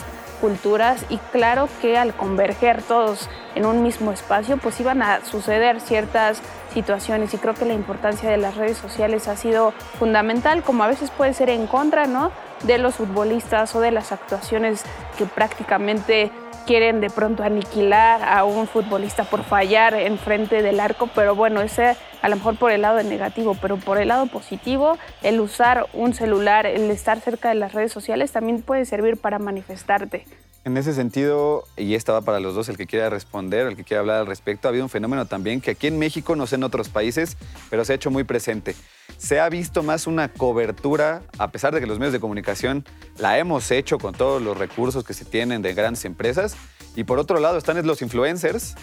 y 1.08 1.16
claro 1.32 1.70
que 1.80 1.96
al 1.96 2.14
converger 2.14 2.82
todos 2.82 3.30
en 3.54 3.64
un 3.64 3.82
mismo 3.82 4.12
espacio, 4.12 4.58
pues 4.58 4.78
iban 4.78 5.00
a 5.00 5.24
suceder 5.24 5.80
ciertas 5.80 6.42
situaciones 6.74 7.32
y 7.32 7.38
creo 7.38 7.54
que 7.54 7.64
la 7.64 7.72
importancia 7.72 8.28
de 8.28 8.36
las 8.36 8.56
redes 8.56 8.76
sociales 8.76 9.26
ha 9.28 9.36
sido 9.36 9.72
fundamental, 9.98 10.62
como 10.62 10.84
a 10.84 10.86
veces 10.86 11.10
puede 11.10 11.32
ser 11.32 11.48
en 11.48 11.66
contra, 11.66 12.06
¿no? 12.06 12.30
De 12.66 12.78
los 12.78 12.94
futbolistas 12.94 13.74
o 13.74 13.80
de 13.80 13.90
las 13.90 14.12
actuaciones 14.12 14.82
que 15.18 15.26
prácticamente 15.26 16.30
quieren 16.66 17.00
de 17.00 17.10
pronto 17.10 17.42
aniquilar 17.42 18.22
a 18.22 18.44
un 18.44 18.66
futbolista 18.66 19.24
por 19.24 19.44
fallar 19.44 19.94
en 19.94 20.18
frente 20.18 20.62
del 20.62 20.80
arco, 20.80 21.08
pero 21.14 21.34
bueno, 21.34 21.60
ese 21.60 21.96
a 22.22 22.28
lo 22.28 22.36
mejor 22.36 22.56
por 22.56 22.72
el 22.72 22.82
lado 22.82 23.02
negativo, 23.02 23.56
pero 23.60 23.76
por 23.76 23.98
el 23.98 24.08
lado 24.08 24.26
positivo, 24.26 24.96
el 25.22 25.40
usar 25.40 25.86
un 25.92 26.14
celular, 26.14 26.64
el 26.64 26.90
estar 26.90 27.20
cerca 27.20 27.50
de 27.50 27.56
las 27.56 27.74
redes 27.74 27.92
sociales 27.92 28.32
también 28.32 28.62
puede 28.62 28.86
servir 28.86 29.18
para 29.18 29.38
manifestarte. 29.38 30.24
En 30.64 30.78
ese 30.78 30.94
sentido, 30.94 31.64
y 31.76 31.94
esta 31.94 32.14
va 32.14 32.22
para 32.22 32.40
los 32.40 32.54
dos, 32.54 32.70
el 32.70 32.78
que 32.78 32.86
quiera 32.86 33.10
responder, 33.10 33.66
el 33.66 33.76
que 33.76 33.84
quiera 33.84 34.00
hablar 34.00 34.20
al 34.20 34.26
respecto, 34.26 34.66
ha 34.66 34.70
habido 34.70 34.84
un 34.84 34.88
fenómeno 34.88 35.26
también 35.26 35.60
que 35.60 35.72
aquí 35.72 35.88
en 35.88 35.98
México, 35.98 36.36
no 36.36 36.46
sé 36.46 36.54
en 36.54 36.64
otros 36.64 36.88
países, 36.88 37.36
pero 37.68 37.84
se 37.84 37.92
ha 37.92 37.96
hecho 37.96 38.10
muy 38.10 38.24
presente. 38.24 38.74
Se 39.16 39.40
ha 39.40 39.48
visto 39.48 39.82
más 39.82 40.06
una 40.06 40.32
cobertura, 40.32 41.22
a 41.38 41.50
pesar 41.50 41.74
de 41.74 41.80
que 41.80 41.86
los 41.86 41.98
medios 41.98 42.12
de 42.12 42.20
comunicación 42.20 42.84
la 43.18 43.38
hemos 43.38 43.70
hecho 43.70 43.98
con 43.98 44.14
todos 44.14 44.42
los 44.42 44.56
recursos 44.56 45.04
que 45.04 45.14
se 45.14 45.24
tienen 45.24 45.62
de 45.62 45.74
grandes 45.74 46.04
empresas, 46.04 46.56
y 46.96 47.04
por 47.04 47.18
otro 47.18 47.40
lado 47.40 47.58
están 47.58 47.84
los 47.86 48.02
influencers 48.02 48.74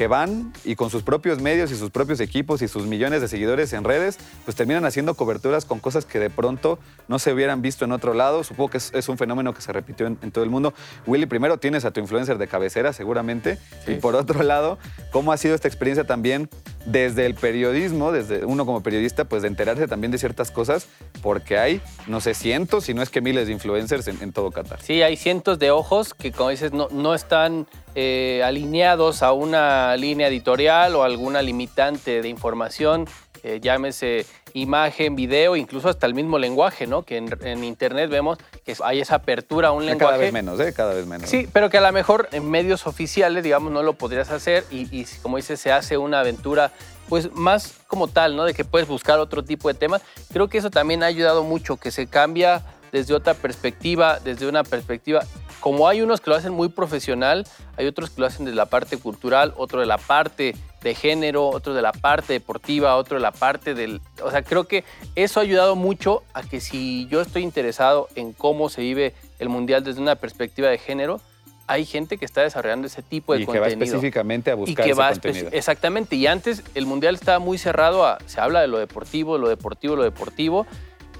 que 0.00 0.06
van 0.06 0.50
y 0.64 0.76
con 0.76 0.88
sus 0.88 1.02
propios 1.02 1.42
medios 1.42 1.70
y 1.70 1.76
sus 1.76 1.90
propios 1.90 2.20
equipos 2.20 2.62
y 2.62 2.68
sus 2.68 2.86
millones 2.86 3.20
de 3.20 3.28
seguidores 3.28 3.70
en 3.74 3.84
redes, 3.84 4.18
pues 4.46 4.56
terminan 4.56 4.86
haciendo 4.86 5.12
coberturas 5.12 5.66
con 5.66 5.78
cosas 5.78 6.06
que 6.06 6.18
de 6.18 6.30
pronto 6.30 6.78
no 7.06 7.18
se 7.18 7.34
hubieran 7.34 7.60
visto 7.60 7.84
en 7.84 7.92
otro 7.92 8.14
lado. 8.14 8.42
Supongo 8.42 8.70
que 8.70 8.78
es, 8.78 9.08
un 9.10 9.18
fenómeno 9.18 9.52
que 9.52 9.60
se 9.60 9.74
repitió 9.74 10.06
en, 10.06 10.16
todo 10.16 10.42
el 10.42 10.48
mundo. 10.48 10.72
Willy, 11.06 11.26
primero 11.26 11.58
tienes 11.58 11.84
a 11.84 11.90
tu 11.90 12.00
influencer 12.00 12.38
de 12.38 12.48
cabecera, 12.48 12.94
seguramente. 12.94 13.58
Y 13.86 13.96
por 13.96 14.14
otro 14.16 14.42
lado, 14.42 14.78
¿cómo 15.12 15.32
ha 15.32 15.36
sido 15.36 15.54
esta 15.54 15.68
experiencia 15.68 16.04
también 16.04 16.48
desde 16.84 17.26
el 17.26 17.34
periodismo, 17.34 18.12
desde 18.12 18.44
uno 18.44 18.66
como 18.66 18.82
periodista, 18.82 19.24
pues 19.24 19.42
de 19.42 19.48
enterarse 19.48 19.86
también 19.86 20.10
de 20.10 20.18
ciertas 20.18 20.50
cosas, 20.50 20.88
porque 21.22 21.58
hay, 21.58 21.80
no 22.06 22.20
sé, 22.20 22.34
cientos, 22.34 22.84
si 22.84 22.94
no 22.94 23.02
es 23.02 23.10
que 23.10 23.20
miles 23.20 23.46
de 23.46 23.52
influencers 23.52 24.08
en, 24.08 24.32
todo 24.32 24.50
Qatar. 24.50 24.80
Sí, 24.82 25.02
hay 25.02 25.16
cientos 25.16 25.58
de 25.58 25.70
ojos 25.70 26.14
que, 26.14 26.32
como 26.32 26.50
dices, 26.50 26.72
no, 26.72 26.88
no 26.90 27.14
están 27.14 27.66
eh, 27.94 28.42
alineados 28.44 29.22
a 29.22 29.32
una 29.32 29.96
línea 29.96 30.28
editorial 30.28 30.94
o 30.94 31.02
alguna 31.02 31.42
limitante 31.42 32.22
de 32.22 32.28
información 32.28 33.06
eh, 33.42 33.60
llámese 33.62 34.26
imagen, 34.52 35.14
video, 35.16 35.56
incluso 35.56 35.88
hasta 35.88 36.06
el 36.06 36.14
mismo 36.14 36.38
lenguaje, 36.38 36.86
¿no? 36.86 37.02
Que 37.02 37.16
en, 37.16 37.64
Internet 37.64 38.10
vemos 38.10 38.38
que 38.64 38.74
hay 38.82 39.00
esa 39.00 39.16
apertura 39.16 39.68
a 39.68 39.72
un 39.72 39.86
lenguaje. 39.86 40.12
Cada 40.12 40.16
vez 40.18 40.32
menos, 40.32 40.60
¿eh? 40.60 40.72
Cada 40.72 40.94
vez 40.94 41.06
menos. 41.06 41.28
Sí, 41.28 41.48
pero 41.52 41.70
que 41.70 41.78
a 41.78 41.80
lo 41.80 41.92
mejor 41.92 42.28
en 42.32 42.50
medios 42.50 42.86
oficiales, 42.86 43.44
digamos, 43.44 43.72
no 43.72 43.82
lo 43.82 43.94
podrías 43.94 44.30
hacer 44.30 44.64
y, 44.70 44.88
y 44.96 45.06
como 45.22 45.36
dices, 45.36 45.60
se 45.60 45.72
hace 45.72 45.96
una 45.98 46.20
aventura 46.20 46.72
pues 47.08 47.32
más 47.32 47.74
como 47.86 48.08
tal, 48.08 48.36
¿no? 48.36 48.44
De 48.44 48.54
que 48.54 48.64
puedes 48.64 48.86
buscar 48.86 49.18
otro 49.18 49.42
tipo 49.44 49.68
de 49.68 49.74
temas. 49.74 50.02
Creo 50.32 50.48
que 50.48 50.58
eso 50.58 50.70
también 50.70 51.02
ha 51.02 51.06
ayudado 51.06 51.42
mucho, 51.42 51.76
que 51.76 51.90
se 51.90 52.06
cambia 52.06 52.62
desde 52.92 53.14
otra 53.14 53.34
perspectiva, 53.34 54.18
desde 54.20 54.48
una 54.48 54.64
perspectiva, 54.64 55.24
como 55.60 55.88
hay 55.88 56.02
unos 56.02 56.20
que 56.20 56.30
lo 56.30 56.36
hacen 56.36 56.52
muy 56.52 56.68
profesional, 56.68 57.46
hay 57.76 57.86
otros 57.86 58.10
que 58.10 58.20
lo 58.20 58.26
hacen 58.26 58.46
desde 58.46 58.56
la 58.56 58.66
parte 58.66 58.96
cultural, 58.96 59.54
otro 59.56 59.80
de 59.80 59.86
la 59.86 59.98
parte 59.98 60.54
de 60.82 60.94
género, 60.94 61.48
otro 61.48 61.74
de 61.74 61.82
la 61.82 61.92
parte 61.92 62.32
deportiva, 62.32 62.96
otro 62.96 63.16
de 63.16 63.22
la 63.22 63.32
parte 63.32 63.74
del... 63.74 64.00
O 64.22 64.30
sea, 64.30 64.42
creo 64.42 64.64
que 64.64 64.84
eso 65.14 65.40
ha 65.40 65.42
ayudado 65.42 65.76
mucho 65.76 66.22
a 66.32 66.42
que 66.42 66.60
si 66.60 67.06
yo 67.08 67.20
estoy 67.20 67.42
interesado 67.42 68.08
en 68.14 68.32
cómo 68.32 68.68
se 68.68 68.80
vive 68.80 69.14
el 69.38 69.48
Mundial 69.48 69.84
desde 69.84 70.00
una 70.00 70.16
perspectiva 70.16 70.68
de 70.68 70.78
género, 70.78 71.20
hay 71.66 71.84
gente 71.84 72.18
que 72.18 72.24
está 72.24 72.42
desarrollando 72.42 72.86
ese 72.86 73.02
tipo 73.02 73.32
de 73.32 73.44
contenido. 73.44 73.66
Y 73.66 73.70
que 73.70 73.76
va 73.76 73.84
específicamente 73.84 74.50
a 74.50 74.54
buscar 74.54 74.88
ese 74.88 74.96
contenido. 74.96 75.48
Exactamente. 75.52 76.16
Y 76.16 76.26
antes 76.26 76.62
el 76.74 76.86
Mundial 76.86 77.14
estaba 77.14 77.38
muy 77.38 77.58
cerrado 77.58 78.04
a... 78.04 78.18
Se 78.26 78.40
habla 78.40 78.60
de 78.60 78.66
lo 78.66 78.78
deportivo, 78.78 79.38
lo 79.38 79.48
deportivo, 79.48 79.96
lo 79.96 80.02
deportivo 80.02 80.66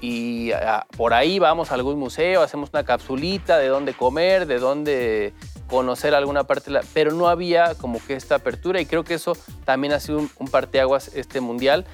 y 0.01 0.51
por 0.97 1.13
ahí 1.13 1.37
vamos 1.37 1.71
a 1.71 1.75
algún 1.75 1.99
museo, 1.99 2.41
hacemos 2.41 2.71
una 2.73 2.83
capsulita 2.83 3.59
de 3.59 3.67
dónde 3.67 3.93
comer, 3.93 4.47
de 4.47 4.57
dónde 4.57 5.33
conocer 5.71 6.13
alguna 6.13 6.43
parte, 6.43 6.69
pero 6.93 7.13
no 7.13 7.29
había 7.29 7.73
como 7.75 7.99
que 8.05 8.13
esta 8.13 8.35
apertura 8.35 8.81
y 8.81 8.85
creo 8.85 9.03
que 9.03 9.15
eso 9.15 9.37
también 9.65 9.93
ha 9.93 9.99
sido 9.99 10.19
un, 10.19 10.29
un 10.37 10.47
parteaguas 10.49 11.11
este 11.15 11.39
mundial, 11.39 11.85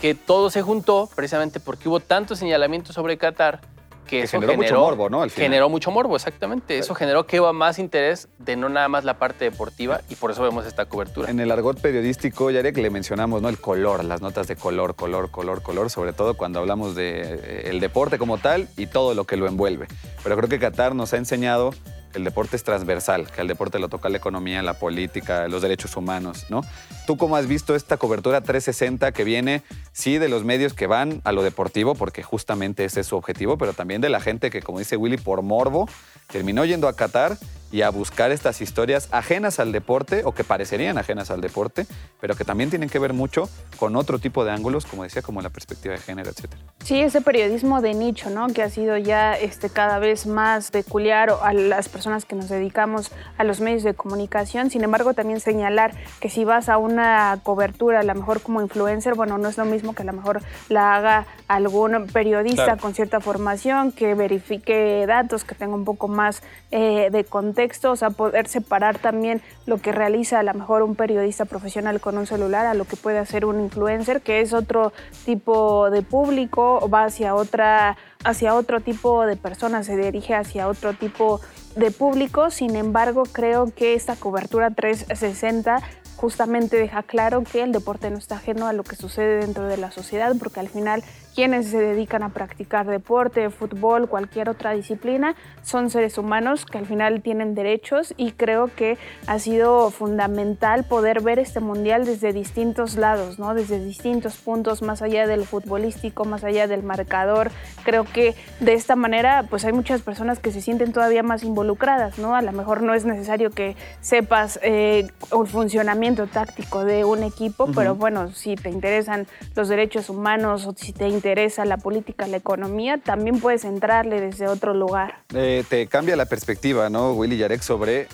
que 0.00 0.14
todo 0.14 0.50
se 0.50 0.62
juntó 0.62 1.08
precisamente 1.14 1.60
porque 1.60 1.88
hubo 1.88 2.00
tanto 2.00 2.34
señalamiento 2.34 2.92
sobre 2.92 3.18
Qatar 3.18 3.60
que, 4.08 4.22
eso 4.22 4.40
generó, 4.40 4.56
mucho 4.56 4.80
morbo, 4.80 5.10
¿no? 5.10 5.28
Generó 5.28 5.68
mucho 5.68 5.90
morbo, 5.92 6.16
exactamente. 6.16 6.78
Eso 6.78 6.94
generó 6.94 7.26
que 7.26 7.40
hubo 7.40 7.52
más 7.52 7.78
interés 7.78 8.28
de 8.38 8.56
no 8.56 8.68
nada 8.68 8.88
más 8.88 9.04
la 9.04 9.18
parte 9.18 9.44
deportiva 9.44 10.00
y 10.08 10.16
por 10.16 10.32
eso 10.32 10.42
vemos 10.42 10.66
esta 10.66 10.86
cobertura. 10.86 11.30
En 11.30 11.38
el 11.38 11.52
argot 11.52 11.80
periodístico, 11.80 12.50
Yarek, 12.50 12.76
le 12.78 12.90
mencionamos, 12.90 13.40
¿no? 13.42 13.48
El 13.48 13.60
color, 13.60 14.02
las 14.04 14.20
notas 14.20 14.48
de 14.48 14.56
color, 14.56 14.96
color, 14.96 15.30
color, 15.30 15.62
color, 15.62 15.90
sobre 15.90 16.12
todo 16.12 16.34
cuando 16.34 16.58
hablamos 16.58 16.96
del 16.96 17.12
de, 17.12 17.34
eh, 17.34 17.70
el 17.70 17.78
deporte 17.78 18.18
como 18.18 18.38
tal 18.38 18.68
y 18.76 18.86
todo 18.86 19.14
lo 19.14 19.24
que 19.24 19.36
lo 19.36 19.46
envuelve. 19.46 19.86
Pero 20.24 20.36
creo 20.36 20.48
que 20.48 20.58
Qatar 20.58 20.94
nos 20.94 21.12
ha 21.12 21.18
enseñado 21.18 21.70
el 22.14 22.24
deporte 22.24 22.56
es 22.56 22.64
transversal, 22.64 23.30
que 23.30 23.40
al 23.40 23.48
deporte 23.48 23.78
lo 23.78 23.88
toca 23.88 24.08
la 24.08 24.16
economía, 24.16 24.62
la 24.62 24.74
política, 24.74 25.48
los 25.48 25.62
derechos 25.62 25.96
humanos, 25.96 26.46
¿no? 26.48 26.62
¿Tú 27.06 27.16
cómo 27.16 27.36
has 27.36 27.46
visto 27.46 27.74
esta 27.74 27.96
cobertura 27.96 28.40
360 28.40 29.12
que 29.12 29.24
viene, 29.24 29.62
sí, 29.92 30.18
de 30.18 30.28
los 30.28 30.44
medios 30.44 30.74
que 30.74 30.86
van 30.86 31.20
a 31.24 31.32
lo 31.32 31.42
deportivo, 31.42 31.94
porque 31.94 32.22
justamente 32.22 32.84
ese 32.84 33.00
es 33.00 33.06
su 33.06 33.16
objetivo, 33.16 33.58
pero 33.58 33.72
también 33.72 34.00
de 34.00 34.08
la 34.08 34.20
gente 34.20 34.50
que, 34.50 34.62
como 34.62 34.78
dice 34.78 34.96
Willy, 34.96 35.16
por 35.16 35.42
morbo, 35.42 35.88
terminó 36.26 36.64
yendo 36.64 36.88
a 36.88 36.96
Qatar 36.96 37.36
y 37.70 37.82
a 37.82 37.90
buscar 37.90 38.30
estas 38.30 38.60
historias 38.60 39.08
ajenas 39.12 39.58
al 39.58 39.72
deporte 39.72 40.22
o 40.24 40.32
que 40.32 40.44
parecerían 40.44 40.98
ajenas 40.98 41.30
al 41.30 41.40
deporte, 41.40 41.86
pero 42.20 42.34
que 42.34 42.44
también 42.44 42.70
tienen 42.70 42.88
que 42.88 42.98
ver 42.98 43.12
mucho 43.12 43.48
con 43.76 43.96
otro 43.96 44.18
tipo 44.18 44.44
de 44.44 44.52
ángulos, 44.52 44.86
como 44.86 45.02
decía, 45.02 45.22
como 45.22 45.42
la 45.42 45.50
perspectiva 45.50 45.94
de 45.94 46.00
género, 46.00 46.30
etc. 46.30 46.54
Sí, 46.82 47.00
ese 47.00 47.20
periodismo 47.20 47.82
de 47.82 47.94
nicho, 47.94 48.30
¿no? 48.30 48.48
Que 48.48 48.62
ha 48.62 48.70
sido 48.70 48.96
ya 48.96 49.34
este, 49.34 49.68
cada 49.68 49.98
vez 49.98 50.26
más 50.26 50.70
peculiar 50.70 51.30
a 51.42 51.52
las 51.52 51.88
personas 51.88 52.24
que 52.24 52.36
nos 52.36 52.48
dedicamos 52.48 53.10
a 53.36 53.44
los 53.44 53.60
medios 53.60 53.82
de 53.82 53.94
comunicación. 53.94 54.70
Sin 54.70 54.82
embargo, 54.84 55.12
también 55.12 55.40
señalar 55.40 55.94
que 56.20 56.30
si 56.30 56.44
vas 56.44 56.68
a 56.68 56.78
una 56.78 57.38
cobertura, 57.42 58.00
a 58.00 58.02
lo 58.02 58.14
mejor 58.14 58.40
como 58.40 58.62
influencer, 58.62 59.14
bueno, 59.14 59.36
no 59.36 59.48
es 59.48 59.58
lo 59.58 59.64
mismo 59.64 59.94
que 59.94 60.02
a 60.02 60.06
lo 60.06 60.12
mejor 60.12 60.40
la 60.68 60.94
haga 60.94 61.26
algún 61.48 62.06
periodista 62.06 62.76
con 62.76 62.94
cierta 62.94 63.20
formación, 63.20 63.92
que 63.92 64.14
verifique 64.14 65.04
datos, 65.06 65.44
que 65.44 65.54
tenga 65.54 65.74
un 65.74 65.84
poco 65.84 66.08
más 66.08 66.42
eh, 66.70 67.08
de 67.10 67.24
contexto 67.24 67.57
o 67.84 67.96
sea, 67.96 68.10
poder 68.10 68.46
separar 68.46 68.98
también 68.98 69.42
lo 69.66 69.78
que 69.78 69.92
realiza 69.92 70.38
a 70.38 70.42
lo 70.42 70.54
mejor 70.54 70.82
un 70.82 70.94
periodista 70.94 71.44
profesional 71.44 72.00
con 72.00 72.16
un 72.16 72.26
celular 72.26 72.66
a 72.66 72.74
lo 72.74 72.84
que 72.84 72.96
puede 72.96 73.18
hacer 73.18 73.44
un 73.44 73.60
influencer, 73.60 74.20
que 74.20 74.40
es 74.40 74.52
otro 74.52 74.92
tipo 75.24 75.90
de 75.90 76.02
público, 76.02 76.88
va 76.88 77.04
hacia 77.04 77.34
otra 77.34 77.96
hacia 78.24 78.54
otro 78.54 78.80
tipo 78.80 79.26
de 79.26 79.36
personas, 79.36 79.86
se 79.86 79.96
dirige 79.96 80.34
hacia 80.34 80.68
otro 80.68 80.92
tipo 80.92 81.40
de 81.76 81.90
público. 81.90 82.50
Sin 82.50 82.76
embargo, 82.76 83.24
creo 83.30 83.72
que 83.74 83.94
esta 83.94 84.16
cobertura 84.16 84.70
360 84.70 85.82
justamente 86.18 86.76
deja 86.76 87.04
claro 87.04 87.44
que 87.44 87.62
el 87.62 87.70
deporte 87.70 88.10
no 88.10 88.18
está 88.18 88.36
ajeno 88.36 88.66
a 88.66 88.72
lo 88.72 88.82
que 88.82 88.96
sucede 88.96 89.38
dentro 89.38 89.68
de 89.68 89.76
la 89.76 89.92
sociedad, 89.92 90.34
porque 90.36 90.58
al 90.58 90.68
final 90.68 91.04
quienes 91.38 91.68
se 91.68 91.78
dedican 91.78 92.24
a 92.24 92.30
practicar 92.30 92.84
deporte, 92.86 93.48
fútbol, 93.50 94.08
cualquier 94.08 94.48
otra 94.48 94.72
disciplina, 94.72 95.36
son 95.62 95.88
seres 95.88 96.18
humanos 96.18 96.66
que 96.66 96.78
al 96.78 96.86
final 96.86 97.22
tienen 97.22 97.54
derechos 97.54 98.12
y 98.16 98.32
creo 98.32 98.74
que 98.74 98.98
ha 99.28 99.38
sido 99.38 99.92
fundamental 99.92 100.82
poder 100.82 101.20
ver 101.20 101.38
este 101.38 101.60
mundial 101.60 102.04
desde 102.04 102.32
distintos 102.32 102.96
lados, 102.96 103.38
¿no? 103.38 103.54
desde 103.54 103.78
distintos 103.78 104.36
puntos, 104.38 104.82
más 104.82 105.00
allá 105.00 105.28
del 105.28 105.44
futbolístico, 105.44 106.24
más 106.24 106.42
allá 106.42 106.66
del 106.66 106.82
marcador. 106.82 107.52
Creo 107.84 108.02
que 108.02 108.34
de 108.58 108.72
esta 108.72 108.96
manera 108.96 109.44
pues 109.48 109.64
hay 109.64 109.72
muchas 109.72 110.02
personas 110.02 110.40
que 110.40 110.50
se 110.50 110.60
sienten 110.60 110.92
todavía 110.92 111.22
más 111.22 111.44
involucradas, 111.44 112.18
¿no? 112.18 112.34
A 112.34 112.42
lo 112.42 112.50
mejor 112.50 112.82
no 112.82 112.94
es 112.94 113.04
necesario 113.04 113.50
que 113.50 113.76
sepas 114.00 114.58
eh, 114.64 115.06
el 115.30 115.46
funcionamiento 115.46 116.07
táctico 116.16 116.84
de 116.84 117.04
un 117.04 117.22
equipo, 117.22 117.70
pero 117.74 117.94
bueno, 117.94 118.32
si 118.32 118.56
te 118.56 118.70
interesan 118.70 119.26
los 119.54 119.68
derechos 119.68 120.08
humanos 120.10 120.66
o 120.66 120.74
si 120.76 120.92
te 120.92 121.08
interesa 121.08 121.64
la 121.64 121.76
política, 121.76 122.26
la 122.26 122.38
economía, 122.38 122.98
también 122.98 123.40
puedes 123.40 123.64
entrarle 123.64 124.20
desde 124.20 124.48
otro 124.48 124.74
lugar. 124.74 125.22
Eh, 125.34 125.64
te 125.68 125.86
cambia 125.86 126.16
la 126.16 126.26
perspectiva, 126.26 126.90
¿no, 126.90 127.12
Willy 127.12 127.36
Yarek, 127.36 127.62
sobre 127.62 128.08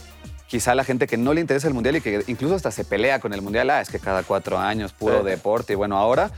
quizá 0.47 0.75
la 0.75 0.85
gente 0.85 1.07
que 1.07 1.17
no 1.17 1.35
le 1.35 1.41
interesa 1.41 1.69
el 1.69 1.75
Mundial 1.75 1.97
y 1.97 2.01
que 2.01 2.23
incluso 2.27 2.55
hasta 2.55 2.71
se 2.71 2.85
pelea 2.85 3.19
con 3.19 3.33
el 3.33 3.43
Mundial, 3.43 3.71
ah, 3.71 3.81
es 3.81 3.89
que 3.89 3.99
cada 3.99 4.23
cuatro 4.23 4.59
años, 4.59 4.93
puro 4.93 5.23
deporte, 5.23 5.73
y 5.73 5.77
bueno, 5.77 5.97
ahora 5.97 6.31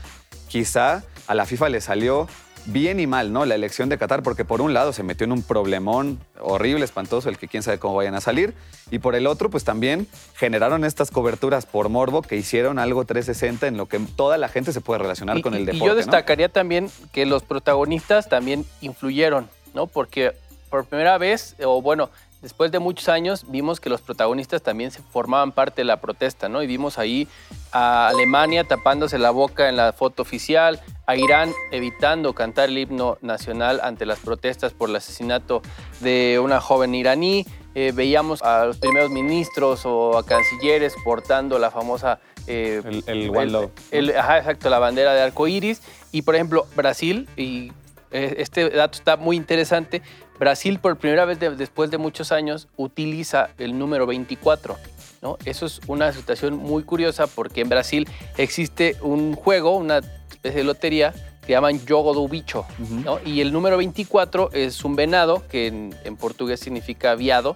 quizá 0.47 1.03
a 1.27 1.35
la 1.35 1.45
FIFA 1.45 1.69
le 1.69 1.81
salió 1.81 2.27
bien 2.67 2.99
y 2.99 3.07
mal, 3.07 3.33
¿no? 3.33 3.45
La 3.45 3.55
elección 3.55 3.89
de 3.89 3.97
Qatar, 3.97 4.23
porque 4.23 4.45
por 4.45 4.61
un 4.61 4.73
lado 4.73 4.93
se 4.93 5.03
metió 5.03 5.25
en 5.25 5.31
un 5.31 5.41
problemón 5.41 6.19
horrible, 6.39 6.85
espantoso, 6.85 7.29
el 7.29 7.37
que 7.37 7.47
quién 7.47 7.63
sabe 7.63 7.79
cómo 7.79 7.95
vayan 7.95 8.15
a 8.15 8.21
salir, 8.21 8.53
y 8.91 8.99
por 8.99 9.15
el 9.15 9.25
otro, 9.25 9.49
pues 9.49 9.63
también 9.63 10.07
generaron 10.35 10.83
estas 10.83 11.09
coberturas 11.09 11.65
por 11.65 11.89
morbo 11.89 12.21
que 12.21 12.35
hicieron 12.35 12.77
algo 12.77 13.05
360 13.05 13.67
en 13.67 13.77
lo 13.77 13.87
que 13.87 13.99
toda 13.99 14.37
la 14.37 14.49
gente 14.49 14.71
se 14.73 14.81
puede 14.81 14.99
relacionar 14.99 15.41
con 15.41 15.53
el 15.53 15.65
deporte. 15.65 15.83
Y 15.83 15.87
yo 15.87 15.95
destacaría 15.95 16.49
también 16.49 16.89
que 17.11 17.25
los 17.25 17.43
protagonistas 17.43 18.29
también 18.29 18.65
influyeron, 18.81 19.49
¿no? 19.73 19.87
Porque 19.87 20.33
por 20.69 20.85
primera 20.85 21.17
vez, 21.17 21.55
o 21.63 21.81
bueno, 21.81 22.09
después 22.47 22.71
de 22.71 22.79
muchos 22.79 23.09
años 23.09 23.43
vimos 23.49 23.81
que 23.81 23.89
los 23.89 23.99
protagonistas 23.99 24.61
también 24.61 24.89
se 24.89 25.01
formaban 25.01 25.51
parte 25.51 25.81
de 25.81 25.83
la 25.83 25.99
protesta, 25.99 26.47
¿no? 26.47 26.63
Y 26.63 26.67
vimos 26.67 26.97
ahí 26.97 27.27
a 27.73 28.07
Alemania 28.07 28.63
tapándose 28.63 29.19
la 29.19 29.31
boca 29.31 29.67
en 29.67 29.75
la 29.75 29.91
foto 29.91 30.21
oficial, 30.21 30.79
a 31.07 31.17
Irán 31.17 31.51
evitando 31.73 32.31
cantar 32.31 32.69
el 32.69 32.77
himno 32.77 33.17
nacional 33.21 33.81
ante 33.83 34.05
las 34.05 34.19
protestas 34.19 34.71
por 34.71 34.89
el 34.89 34.95
asesinato 34.95 35.61
de 35.99 36.39
una 36.41 36.61
joven 36.61 36.95
iraní. 36.95 37.45
Eh, 37.75 37.91
veíamos 37.93 38.41
a 38.43 38.63
los 38.63 38.77
primeros 38.77 39.11
ministros 39.11 39.85
o 39.85 40.17
a 40.17 40.25
cancilleres 40.25 40.95
portando 41.03 41.59
la 41.59 41.69
famosa... 41.69 42.21
Eh, 42.47 42.81
el, 43.07 43.29
One 43.29 43.47
Love. 43.47 43.71
ajá, 44.17 44.37
exacto, 44.37 44.69
la 44.69 44.79
bandera 44.79 45.13
de 45.13 45.21
arco 45.21 45.49
iris. 45.49 45.81
Y 46.13 46.21
por 46.21 46.35
ejemplo, 46.35 46.65
Brasil, 46.77 47.27
y 47.35 47.73
este 48.17 48.69
dato 48.69 48.97
está 48.97 49.17
muy 49.17 49.35
interesante, 49.35 50.01
Brasil 50.39 50.79
por 50.79 50.97
primera 50.97 51.25
vez 51.25 51.39
después 51.39 51.91
de 51.91 51.97
muchos 51.97 52.31
años 52.31 52.67
utiliza 52.77 53.49
el 53.57 53.77
número 53.77 54.05
24. 54.05 54.77
¿no? 55.21 55.37
Eso 55.45 55.65
es 55.65 55.81
una 55.87 56.11
situación 56.13 56.55
muy 56.55 56.83
curiosa 56.83 57.27
porque 57.27 57.61
en 57.61 57.69
Brasil 57.69 58.07
existe 58.37 58.95
un 59.01 59.33
juego, 59.35 59.75
una 59.75 60.01
especie 60.29 60.59
de 60.59 60.63
lotería 60.63 61.13
que 61.47 61.53
llaman 61.53 61.79
Jogo 61.87 62.13
do 62.13 62.27
Bicho. 62.27 62.65
¿no? 63.05 63.19
Y 63.25 63.39
el 63.39 63.53
número 63.53 63.77
24 63.77 64.51
es 64.51 64.83
un 64.83 64.97
venado, 64.97 65.43
que 65.47 65.67
en, 65.67 66.17
portugués 66.17 66.59
significa 66.59 67.15
viado. 67.15 67.55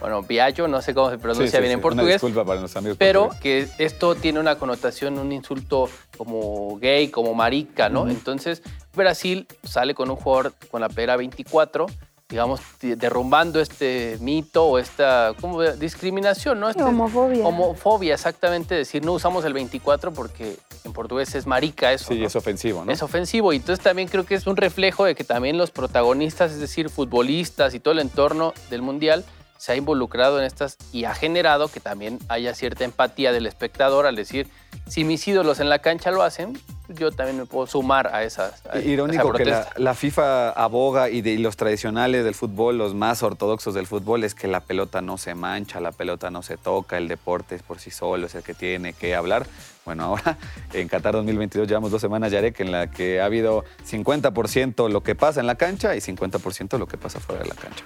Bueno, 0.00 0.22
viallo, 0.22 0.68
no 0.68 0.80
sé 0.80 0.94
cómo 0.94 1.10
se 1.10 1.18
pronuncia 1.18 1.58
bien 1.58 1.72
en 1.72 1.80
portugués. 1.80 2.14
disculpa 2.14 2.44
para 2.44 2.60
los 2.60 2.76
amigos 2.76 2.98
Pero 2.98 3.30
que 3.42 3.66
esto 3.78 4.14
tiene 4.14 4.38
una 4.38 4.56
connotación, 4.56 5.18
un 5.18 5.32
insulto 5.32 5.90
como 6.16 6.78
gay, 6.78 7.08
como 7.08 7.34
marica, 7.34 7.88
¿no? 7.88 8.08
Entonces, 8.08 8.62
Brasil 8.94 9.48
sale 9.64 9.94
con 9.94 10.08
un 10.08 10.16
jugador 10.16 10.54
con 10.70 10.80
la 10.80 10.88
pera 10.88 11.16
24 11.16 11.86
digamos, 12.28 12.60
derrumbando 12.80 13.60
este 13.60 14.18
mito 14.20 14.66
o 14.66 14.78
esta 14.78 15.32
¿cómo? 15.40 15.62
discriminación, 15.62 16.58
¿no? 16.58 16.68
Este, 16.68 16.82
homofobia. 16.82 17.46
Homofobia, 17.46 18.14
exactamente, 18.14 18.74
decir 18.74 19.04
no 19.04 19.12
usamos 19.12 19.44
el 19.44 19.52
24 19.52 20.12
porque 20.12 20.56
en 20.84 20.92
portugués 20.92 21.34
es 21.36 21.46
marica 21.46 21.92
eso. 21.92 22.12
Sí, 22.12 22.24
es 22.24 22.34
ofensivo, 22.34 22.84
¿no? 22.84 22.90
Es 22.90 23.02
ofensivo 23.02 23.52
y 23.52 23.56
entonces 23.56 23.82
también 23.82 24.08
creo 24.08 24.26
que 24.26 24.34
es 24.34 24.46
un 24.48 24.56
reflejo 24.56 25.04
de 25.04 25.14
que 25.14 25.22
también 25.22 25.56
los 25.56 25.70
protagonistas, 25.70 26.50
es 26.50 26.58
decir, 26.58 26.90
futbolistas 26.90 27.74
y 27.74 27.80
todo 27.80 27.92
el 27.92 28.00
entorno 28.00 28.54
del 28.70 28.82
Mundial, 28.82 29.24
se 29.56 29.72
ha 29.72 29.76
involucrado 29.76 30.38
en 30.40 30.44
estas 30.44 30.76
y 30.92 31.04
ha 31.04 31.14
generado 31.14 31.68
que 31.68 31.80
también 31.80 32.18
haya 32.28 32.54
cierta 32.54 32.84
empatía 32.84 33.32
del 33.32 33.46
espectador 33.46 34.04
al 34.04 34.16
decir, 34.16 34.48
si 34.86 35.04
mis 35.04 35.26
ídolos 35.26 35.60
en 35.60 35.68
la 35.68 35.80
cancha 35.80 36.10
lo 36.10 36.22
hacen, 36.22 36.58
yo 36.88 37.10
también 37.10 37.38
me 37.38 37.46
puedo 37.46 37.66
sumar 37.66 38.14
a 38.14 38.22
esas. 38.22 38.62
Irónico 38.84 39.32
que 39.32 39.44
la, 39.44 39.94
FIFA 39.94 40.50
aboga 40.50 41.10
y, 41.10 41.20
de, 41.20 41.38
los 41.38 41.56
tradicionales 41.56 42.24
del 42.24 42.34
fútbol, 42.34 42.78
los 42.78 42.94
más 42.94 43.22
ortodoxos 43.22 43.74
del 43.74 43.86
fútbol, 43.86 44.24
es 44.24 44.34
que 44.34 44.46
la 44.46 44.60
pelota 44.60 45.00
no 45.00 45.18
se 45.18 45.34
mancha, 45.34 45.80
la 45.80 45.92
pelota 45.92 46.30
no 46.30 46.42
se 46.42 46.56
toca, 46.56 46.96
el 46.98 47.08
deporte 47.08 47.56
es 47.56 47.62
por 47.62 47.80
sí 47.80 47.90
solo, 47.90 48.26
es 48.26 48.34
el 48.34 48.42
que 48.42 48.54
tiene 48.54 48.92
que 48.92 49.14
hablar. 49.14 49.46
Bueno, 49.84 50.04
ahora 50.04 50.36
en 50.72 50.88
Qatar 50.88 51.14
2022 51.14 51.66
llevamos 51.66 51.90
dos 51.90 52.00
semanas, 52.00 52.30
Yarek, 52.32 52.60
en 52.60 52.72
la 52.72 52.90
que 52.90 53.20
ha 53.20 53.24
habido 53.24 53.64
50% 53.88 54.90
lo 54.90 55.02
que 55.02 55.14
pasa 55.14 55.40
en 55.40 55.46
la 55.46 55.54
cancha 55.54 55.96
y 55.96 56.00
50% 56.00 56.78
lo 56.78 56.86
que 56.86 56.98
pasa 56.98 57.20
fuera 57.20 57.42
de 57.42 57.48
la 57.48 57.54
cancha. 57.54 57.84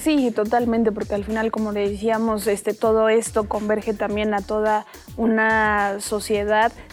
Sí, 0.00 0.30
totalmente, 0.30 0.92
porque 0.92 1.14
al 1.14 1.24
final, 1.24 1.50
como 1.50 1.72
decíamos, 1.72 2.46
este, 2.46 2.74
todo 2.74 3.08
esto 3.08 3.48
converge 3.48 3.94
también 3.94 4.34
a 4.34 4.42
toda 4.42 4.86
una 5.16 5.98
sociedad. 6.00 6.27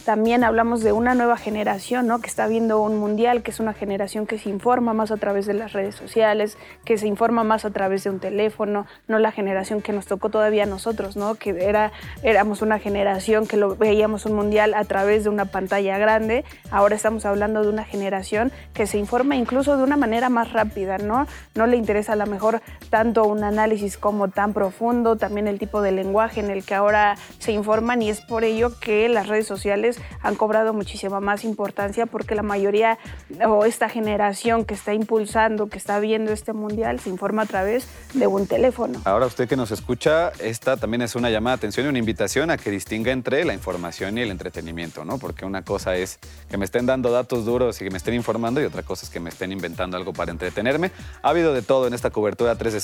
También 0.06 0.44
hablamos 0.44 0.82
de 0.82 0.92
una 0.92 1.14
nueva 1.14 1.36
generación, 1.36 2.08
¿no? 2.08 2.20
Que 2.20 2.28
está 2.28 2.48
viendo 2.48 2.80
un 2.80 2.98
mundial, 2.98 3.44
que 3.44 3.52
es 3.52 3.60
una 3.60 3.74
generación 3.74 4.28
que 4.28 4.38
se 4.38 4.50
informa 4.50 4.94
más 4.94 5.12
a 5.12 5.18
través 5.18 5.46
de 5.46 5.54
las 5.54 5.74
redes 5.74 5.96
sociales, 5.96 6.58
que 6.86 6.98
se 6.98 7.08
informa 7.08 7.44
más 7.44 7.66
a 7.66 7.72
través 7.72 8.04
de 8.06 8.12
un 8.12 8.20
teléfono, 8.20 8.86
no 9.08 9.20
la 9.20 9.32
generación 9.32 9.82
que 9.82 9.92
nos 9.92 10.06
tocó 10.06 10.30
todavía 10.30 10.64
a 10.64 10.68
nosotros, 10.68 11.18
¿no? 11.18 11.36
Que 11.36 11.66
era, 11.66 11.92
éramos 12.24 12.62
una 12.62 12.80
generación 12.80 13.46
que 13.46 13.58
lo 13.58 13.76
veíamos 13.76 14.26
un 14.26 14.36
mundial 14.36 14.74
a 14.74 14.86
través 14.86 15.24
de 15.26 15.30
una 15.30 15.46
pantalla 15.46 15.98
grande. 15.98 16.46
Ahora 16.72 16.96
estamos 16.96 17.26
hablando 17.26 17.62
de 17.62 17.70
una 17.70 17.84
generación 17.84 18.52
que 18.74 18.88
se 18.88 18.98
informa 18.98 19.36
incluso 19.36 19.76
de 19.76 19.84
una 19.84 19.98
manera 19.98 20.30
más 20.30 20.54
rápida, 20.54 20.98
¿no? 20.98 21.28
No 21.56 21.68
le 21.68 21.76
interesa 21.76 22.14
a 22.14 22.16
lo 22.16 22.26
mejor 22.26 22.62
tanto 22.90 23.26
un 23.26 23.44
análisis 23.44 23.98
como 23.98 24.30
tan 24.30 24.54
profundo, 24.54 25.18
también 25.18 25.48
el 25.48 25.60
tipo 25.60 25.82
de 25.82 25.92
lenguaje 25.92 26.40
en 26.40 26.50
el 26.50 26.64
que 26.64 26.76
ahora 26.76 27.16
se 27.40 27.52
informan 27.52 28.02
y 28.02 28.10
es 28.10 28.22
por 28.22 28.44
ello 28.44 28.80
que 28.80 29.10
las 29.10 29.25
redes 29.28 29.48
sociales 29.48 30.00
han 30.22 30.36
cobrado 30.36 30.74
muchísima 30.74 31.20
más 31.20 31.44
importancia 31.44 32.06
porque 32.06 32.36
la 32.36 32.44
mayoría 32.44 32.98
o 33.46 33.66
esta 33.66 33.90
generación 33.90 34.66
que 34.66 34.74
está 34.74 34.94
impulsando, 34.94 35.68
que 35.68 35.78
está 35.78 36.00
viendo 36.00 36.32
este 36.32 36.54
mundial, 36.54 37.00
se 37.00 37.10
informa 37.10 37.44
a 37.44 37.46
través 37.46 37.88
de 38.14 38.28
un 38.28 38.48
teléfono. 38.48 39.02
Ahora 39.06 39.26
usted 39.26 39.48
que 39.48 39.56
nos 39.56 39.72
escucha, 39.72 40.32
esta 40.40 40.78
también 40.78 41.02
es 41.02 41.16
una 41.16 41.30
llamada 41.30 41.56
de 41.56 41.60
atención 41.60 41.86
y 41.86 41.90
una 41.90 42.00
invitación 42.00 42.50
a 42.52 42.58
que 42.58 42.72
distinga 42.72 43.12
entre 43.12 43.44
la 43.46 43.54
información 43.54 44.18
y 44.18 44.22
el 44.22 44.32
entretenimiento, 44.32 45.06
¿no? 45.06 45.18
Porque 45.18 45.46
una 45.46 45.64
cosa 45.64 45.96
es 45.96 46.20
que 46.50 46.58
me 46.58 46.66
estén 46.66 46.86
dando 46.86 47.12
datos 47.12 47.46
duros 47.46 47.82
y 47.82 47.86
que 47.86 47.92
me 47.92 47.98
estén 47.98 48.14
informando 48.14 48.62
y 48.62 48.66
otra 48.66 48.84
cosa 48.84 49.06
es 49.06 49.12
que 49.12 49.20
me 49.20 49.30
estén 49.30 49.52
inventando 49.52 49.98
algo 49.98 50.14
para 50.14 50.32
entretenerme. 50.32 50.92
Ha 51.22 51.30
habido 51.30 51.54
de 51.54 51.62
todo 51.62 51.88
en 51.88 51.94
esta 51.94 52.10
cobertura 52.10 52.56
3 52.56 52.76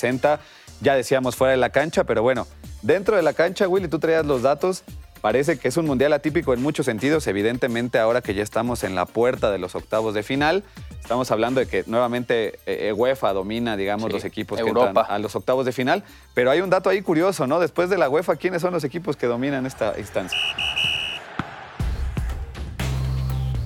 ya 0.82 0.96
decíamos 0.96 1.36
fuera 1.36 1.52
de 1.52 1.58
la 1.58 1.70
cancha, 1.70 2.04
pero 2.06 2.24
bueno, 2.24 2.48
dentro 2.82 3.16
de 3.16 3.22
la 3.22 3.34
cancha, 3.34 3.68
Willy, 3.68 3.88
tú 3.88 4.00
traías 4.00 4.26
los 4.26 4.42
datos. 4.42 4.84
Parece 5.22 5.60
que 5.60 5.68
es 5.68 5.78
un 5.78 5.86
mundial 5.86 6.14
atípico 6.14 6.54
en 6.54 6.62
muchos 6.62 6.88
sentidos. 6.88 7.28
Evidentemente, 7.28 8.00
ahora 8.00 8.22
que 8.22 8.34
ya 8.34 8.42
estamos 8.42 8.84
en 8.84 8.96
la 8.96 9.06
puerta 9.06 9.52
de 9.52 9.60
los 9.60 9.76
octavos 9.76 10.16
de 10.16 10.24
final, 10.24 10.64
estamos 11.00 11.30
hablando 11.30 11.60
de 11.60 11.68
que 11.68 11.84
nuevamente 11.86 12.60
eh, 12.66 12.90
eh, 12.90 12.94
UEFA 12.94 13.32
domina, 13.34 13.78
digamos, 13.78 14.12
los 14.12 14.26
equipos 14.26 14.60
que 14.60 14.68
entran 14.68 14.96
a 14.98 15.20
los 15.20 15.36
octavos 15.36 15.66
de 15.66 15.72
final. 15.72 16.04
Pero 16.34 16.50
hay 16.50 16.62
un 16.62 16.72
dato 16.72 16.90
ahí 16.90 17.02
curioso, 17.04 17.46
¿no? 17.46 17.60
Después 17.60 17.90
de 17.90 18.00
la 18.00 18.10
UEFA, 18.10 18.36
¿quiénes 18.36 18.64
son 18.64 18.74
los 18.74 18.84
equipos 18.84 19.16
que 19.16 19.28
dominan 19.28 19.66
esta 19.66 19.94
instancia? 20.00 20.40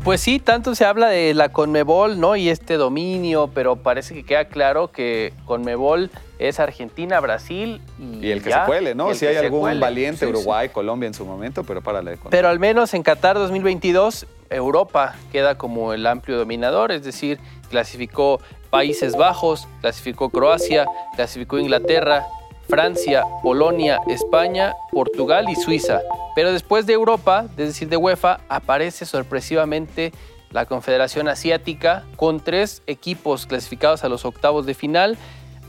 Pues 0.06 0.22
sí, 0.22 0.38
tanto 0.38 0.76
se 0.76 0.86
habla 0.86 1.08
de 1.08 1.34
la 1.34 1.50
Conmebol, 1.50 2.20
¿no? 2.20 2.36
Y 2.36 2.50
este 2.50 2.76
dominio, 2.76 3.50
pero 3.52 3.76
parece 3.76 4.14
que 4.14 4.24
queda 4.24 4.46
claro 4.46 4.92
que 4.92 5.34
Conmebol 5.46 6.12
es 6.38 6.60
Argentina, 6.60 7.20
Brasil 7.22 7.82
y. 8.00 8.30
el 8.30 8.44
que 8.44 8.52
se 8.52 8.60
cuele, 8.68 8.94
¿no? 8.94 9.16
Si 9.16 9.26
hay 9.26 9.38
algún 9.38 9.80
valiente, 9.80 10.28
Uruguay, 10.28 10.70
Colombia 10.70 11.08
en 11.08 11.16
su 11.16 11.26
momento, 11.26 11.64
pero 11.64 11.82
párale 11.82 12.12
de 12.12 12.18
Pero 12.30 12.50
al 12.50 12.60
menos 12.60 12.94
en 12.94 13.02
Qatar 13.02 13.36
2022, 13.38 14.28
Europa 14.52 15.16
queda 15.32 15.58
como 15.58 15.92
el 15.92 16.06
amplio 16.06 16.38
dominador, 16.38 16.92
es 16.92 17.04
decir, 17.04 17.40
clasificó 17.72 18.40
Países 18.70 19.16
Bajos, 19.16 19.68
clasificó 19.82 20.30
Croacia, 20.30 20.86
clasificó 21.16 21.58
Inglaterra, 21.58 22.28
Francia, 22.70 23.24
Polonia, 23.42 24.00
España, 24.08 24.76
Portugal 24.92 25.48
y 25.50 25.56
Suiza. 25.56 26.00
Pero 26.36 26.52
después 26.52 26.86
de 26.86 26.94
Europa, 26.94 27.46
es 27.52 27.68
decir, 27.68 27.90
de 27.90 27.98
UEFA, 27.98 28.42
aparece 28.50 29.06
sorpresivamente 29.06 30.12
la 30.52 30.66
Confederación 30.66 31.28
Asiática 31.28 32.04
con 32.18 32.40
tres 32.40 32.84
equipos 32.88 33.46
clasificados 33.46 34.04
a 34.04 34.10
los 34.10 34.26
octavos 34.26 34.66
de 34.66 34.74
final. 34.74 35.18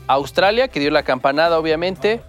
Australia, 0.07 0.67
que 0.67 0.79
dio 0.79 0.91
la 0.91 1.03
campanada 1.03 1.57
obviamente. 1.57 2.21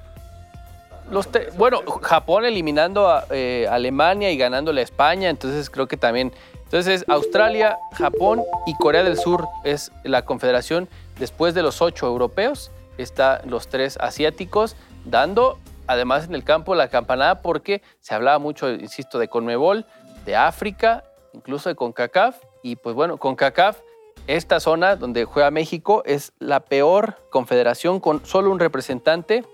Los 1.10 1.28
bueno, 1.56 1.82
Japón 2.02 2.44
eliminando 2.44 3.08
a 3.08 3.26
eh, 3.30 3.66
Alemania 3.70 4.30
y 4.30 4.36
ganándole 4.36 4.82
a 4.82 4.84
España, 4.84 5.28
entonces 5.30 5.68
creo 5.70 5.86
que 5.86 5.96
también... 5.96 6.32
Entonces 6.64 7.06
Australia, 7.08 7.78
Japón 7.94 8.42
y 8.66 8.74
Corea 8.76 9.02
del 9.02 9.16
Sur 9.16 9.46
es 9.64 9.90
la 10.04 10.26
confederación 10.26 10.86
después 11.18 11.54
de 11.54 11.62
los 11.62 11.80
ocho 11.80 12.06
europeos 12.06 12.70
está 12.98 13.40
los 13.46 13.68
tres 13.68 13.96
asiáticos 14.00 14.76
dando, 15.04 15.58
además 15.88 16.26
en 16.26 16.34
el 16.34 16.44
campo, 16.44 16.74
la 16.74 16.88
campanada 16.88 17.42
porque 17.42 17.82
se 17.98 18.14
hablaba 18.14 18.38
mucho, 18.38 18.70
insisto, 18.70 19.18
de 19.18 19.26
Conmebol, 19.28 19.86
de 20.24 20.36
África, 20.36 21.02
incluso 21.32 21.68
de 21.68 21.74
CONCACAF. 21.74 22.36
Y 22.62 22.76
pues 22.76 22.94
bueno, 22.94 23.16
CONCACAF, 23.16 23.80
esta 24.26 24.60
zona 24.60 24.96
donde 24.96 25.24
juega 25.24 25.50
México, 25.50 26.02
es 26.06 26.32
la 26.38 26.60
peor 26.60 27.16
confederación 27.30 27.98
con 27.98 28.24
solo 28.24 28.50
un 28.50 28.60
representante. 28.60 29.44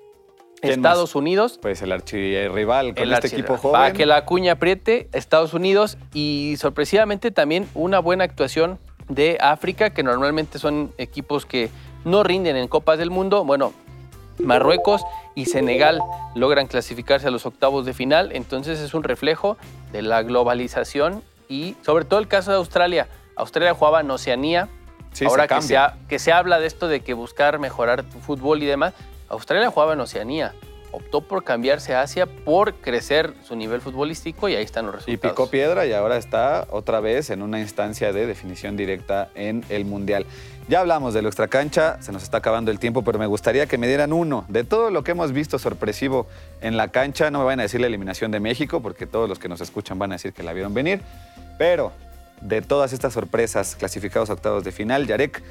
Estados 0.60 1.14
Unidos. 1.14 1.58
Pues 1.60 1.82
el 1.82 1.92
archirrival 1.92 2.94
con 2.94 3.02
el 3.02 3.12
este 3.12 3.28
equipo 3.28 3.58
joven. 3.58 3.72
Para 3.72 3.92
que 3.92 4.06
la 4.06 4.24
cuña 4.24 4.52
apriete, 4.52 5.08
Estados 5.12 5.52
Unidos 5.52 5.98
y 6.14 6.54
sorpresivamente 6.58 7.30
también 7.30 7.68
una 7.74 7.98
buena 7.98 8.24
actuación 8.24 8.78
de 9.08 9.36
África, 9.40 9.90
que 9.90 10.02
normalmente 10.02 10.58
son 10.58 10.92
equipos 10.96 11.44
que 11.44 11.68
no 12.04 12.22
rinden 12.22 12.56
en 12.56 12.66
Copas 12.68 12.98
del 12.98 13.10
Mundo. 13.10 13.44
Bueno, 13.44 13.74
Marruecos 14.38 15.04
y 15.34 15.46
Senegal 15.46 16.00
logran 16.34 16.66
clasificarse 16.66 17.28
a 17.28 17.30
los 17.30 17.46
octavos 17.46 17.86
de 17.86 17.94
final, 17.94 18.32
entonces 18.32 18.80
es 18.80 18.94
un 18.94 19.02
reflejo 19.02 19.56
de 19.92 20.02
la 20.02 20.22
globalización 20.22 21.22
y 21.48 21.76
sobre 21.82 22.04
todo 22.04 22.20
el 22.20 22.28
caso 22.28 22.50
de 22.50 22.56
Australia. 22.56 23.08
Australia 23.36 23.74
jugaba 23.74 24.00
en 24.00 24.10
Oceanía, 24.10 24.68
ahora 25.26 25.46
que 25.46 25.62
se, 25.62 25.78
que 26.08 26.18
se 26.18 26.32
habla 26.32 26.58
de 26.58 26.66
esto 26.66 26.88
de 26.88 27.00
que 27.00 27.14
buscar 27.14 27.58
mejorar 27.58 28.02
tu 28.02 28.18
fútbol 28.20 28.62
y 28.62 28.66
demás, 28.66 28.94
Australia 29.28 29.70
jugaba 29.70 29.94
en 29.94 30.00
Oceanía 30.00 30.54
optó 30.94 31.20
por 31.22 31.44
cambiarse 31.44 31.94
a 31.94 32.02
Asia 32.02 32.26
por 32.26 32.74
crecer 32.74 33.34
su 33.42 33.56
nivel 33.56 33.80
futbolístico 33.80 34.48
y 34.48 34.54
ahí 34.54 34.64
están 34.64 34.86
los 34.86 34.94
resultados. 34.94 35.24
Y 35.24 35.28
picó 35.28 35.50
piedra 35.50 35.86
y 35.86 35.92
ahora 35.92 36.16
está 36.16 36.66
otra 36.70 37.00
vez 37.00 37.30
en 37.30 37.42
una 37.42 37.60
instancia 37.60 38.12
de 38.12 38.26
definición 38.26 38.76
directa 38.76 39.30
en 39.34 39.64
el 39.68 39.84
Mundial. 39.84 40.26
Ya 40.68 40.80
hablamos 40.80 41.12
de 41.12 41.20
lo 41.20 41.28
extracancha, 41.28 42.00
se 42.00 42.10
nos 42.12 42.22
está 42.22 42.38
acabando 42.38 42.70
el 42.70 42.78
tiempo, 42.78 43.02
pero 43.02 43.18
me 43.18 43.26
gustaría 43.26 43.66
que 43.66 43.76
me 43.76 43.86
dieran 43.86 44.12
uno 44.12 44.46
de 44.48 44.64
todo 44.64 44.90
lo 44.90 45.04
que 45.04 45.10
hemos 45.10 45.32
visto 45.32 45.58
sorpresivo 45.58 46.26
en 46.62 46.76
la 46.76 46.88
cancha. 46.88 47.30
No 47.30 47.40
me 47.40 47.44
van 47.44 47.60
a 47.60 47.64
decir 47.64 47.80
la 47.80 47.86
eliminación 47.86 48.30
de 48.30 48.40
México, 48.40 48.80
porque 48.80 49.06
todos 49.06 49.28
los 49.28 49.38
que 49.38 49.48
nos 49.48 49.60
escuchan 49.60 49.98
van 49.98 50.12
a 50.12 50.14
decir 50.14 50.32
que 50.32 50.42
la 50.42 50.54
vieron 50.54 50.72
venir, 50.72 51.02
pero 51.58 51.92
de 52.40 52.62
todas 52.62 52.92
estas 52.92 53.12
sorpresas 53.12 53.76
clasificados 53.76 54.30
a 54.30 54.34
octavos 54.34 54.64
de 54.64 54.72
final, 54.72 55.06
Yarek, 55.06 55.42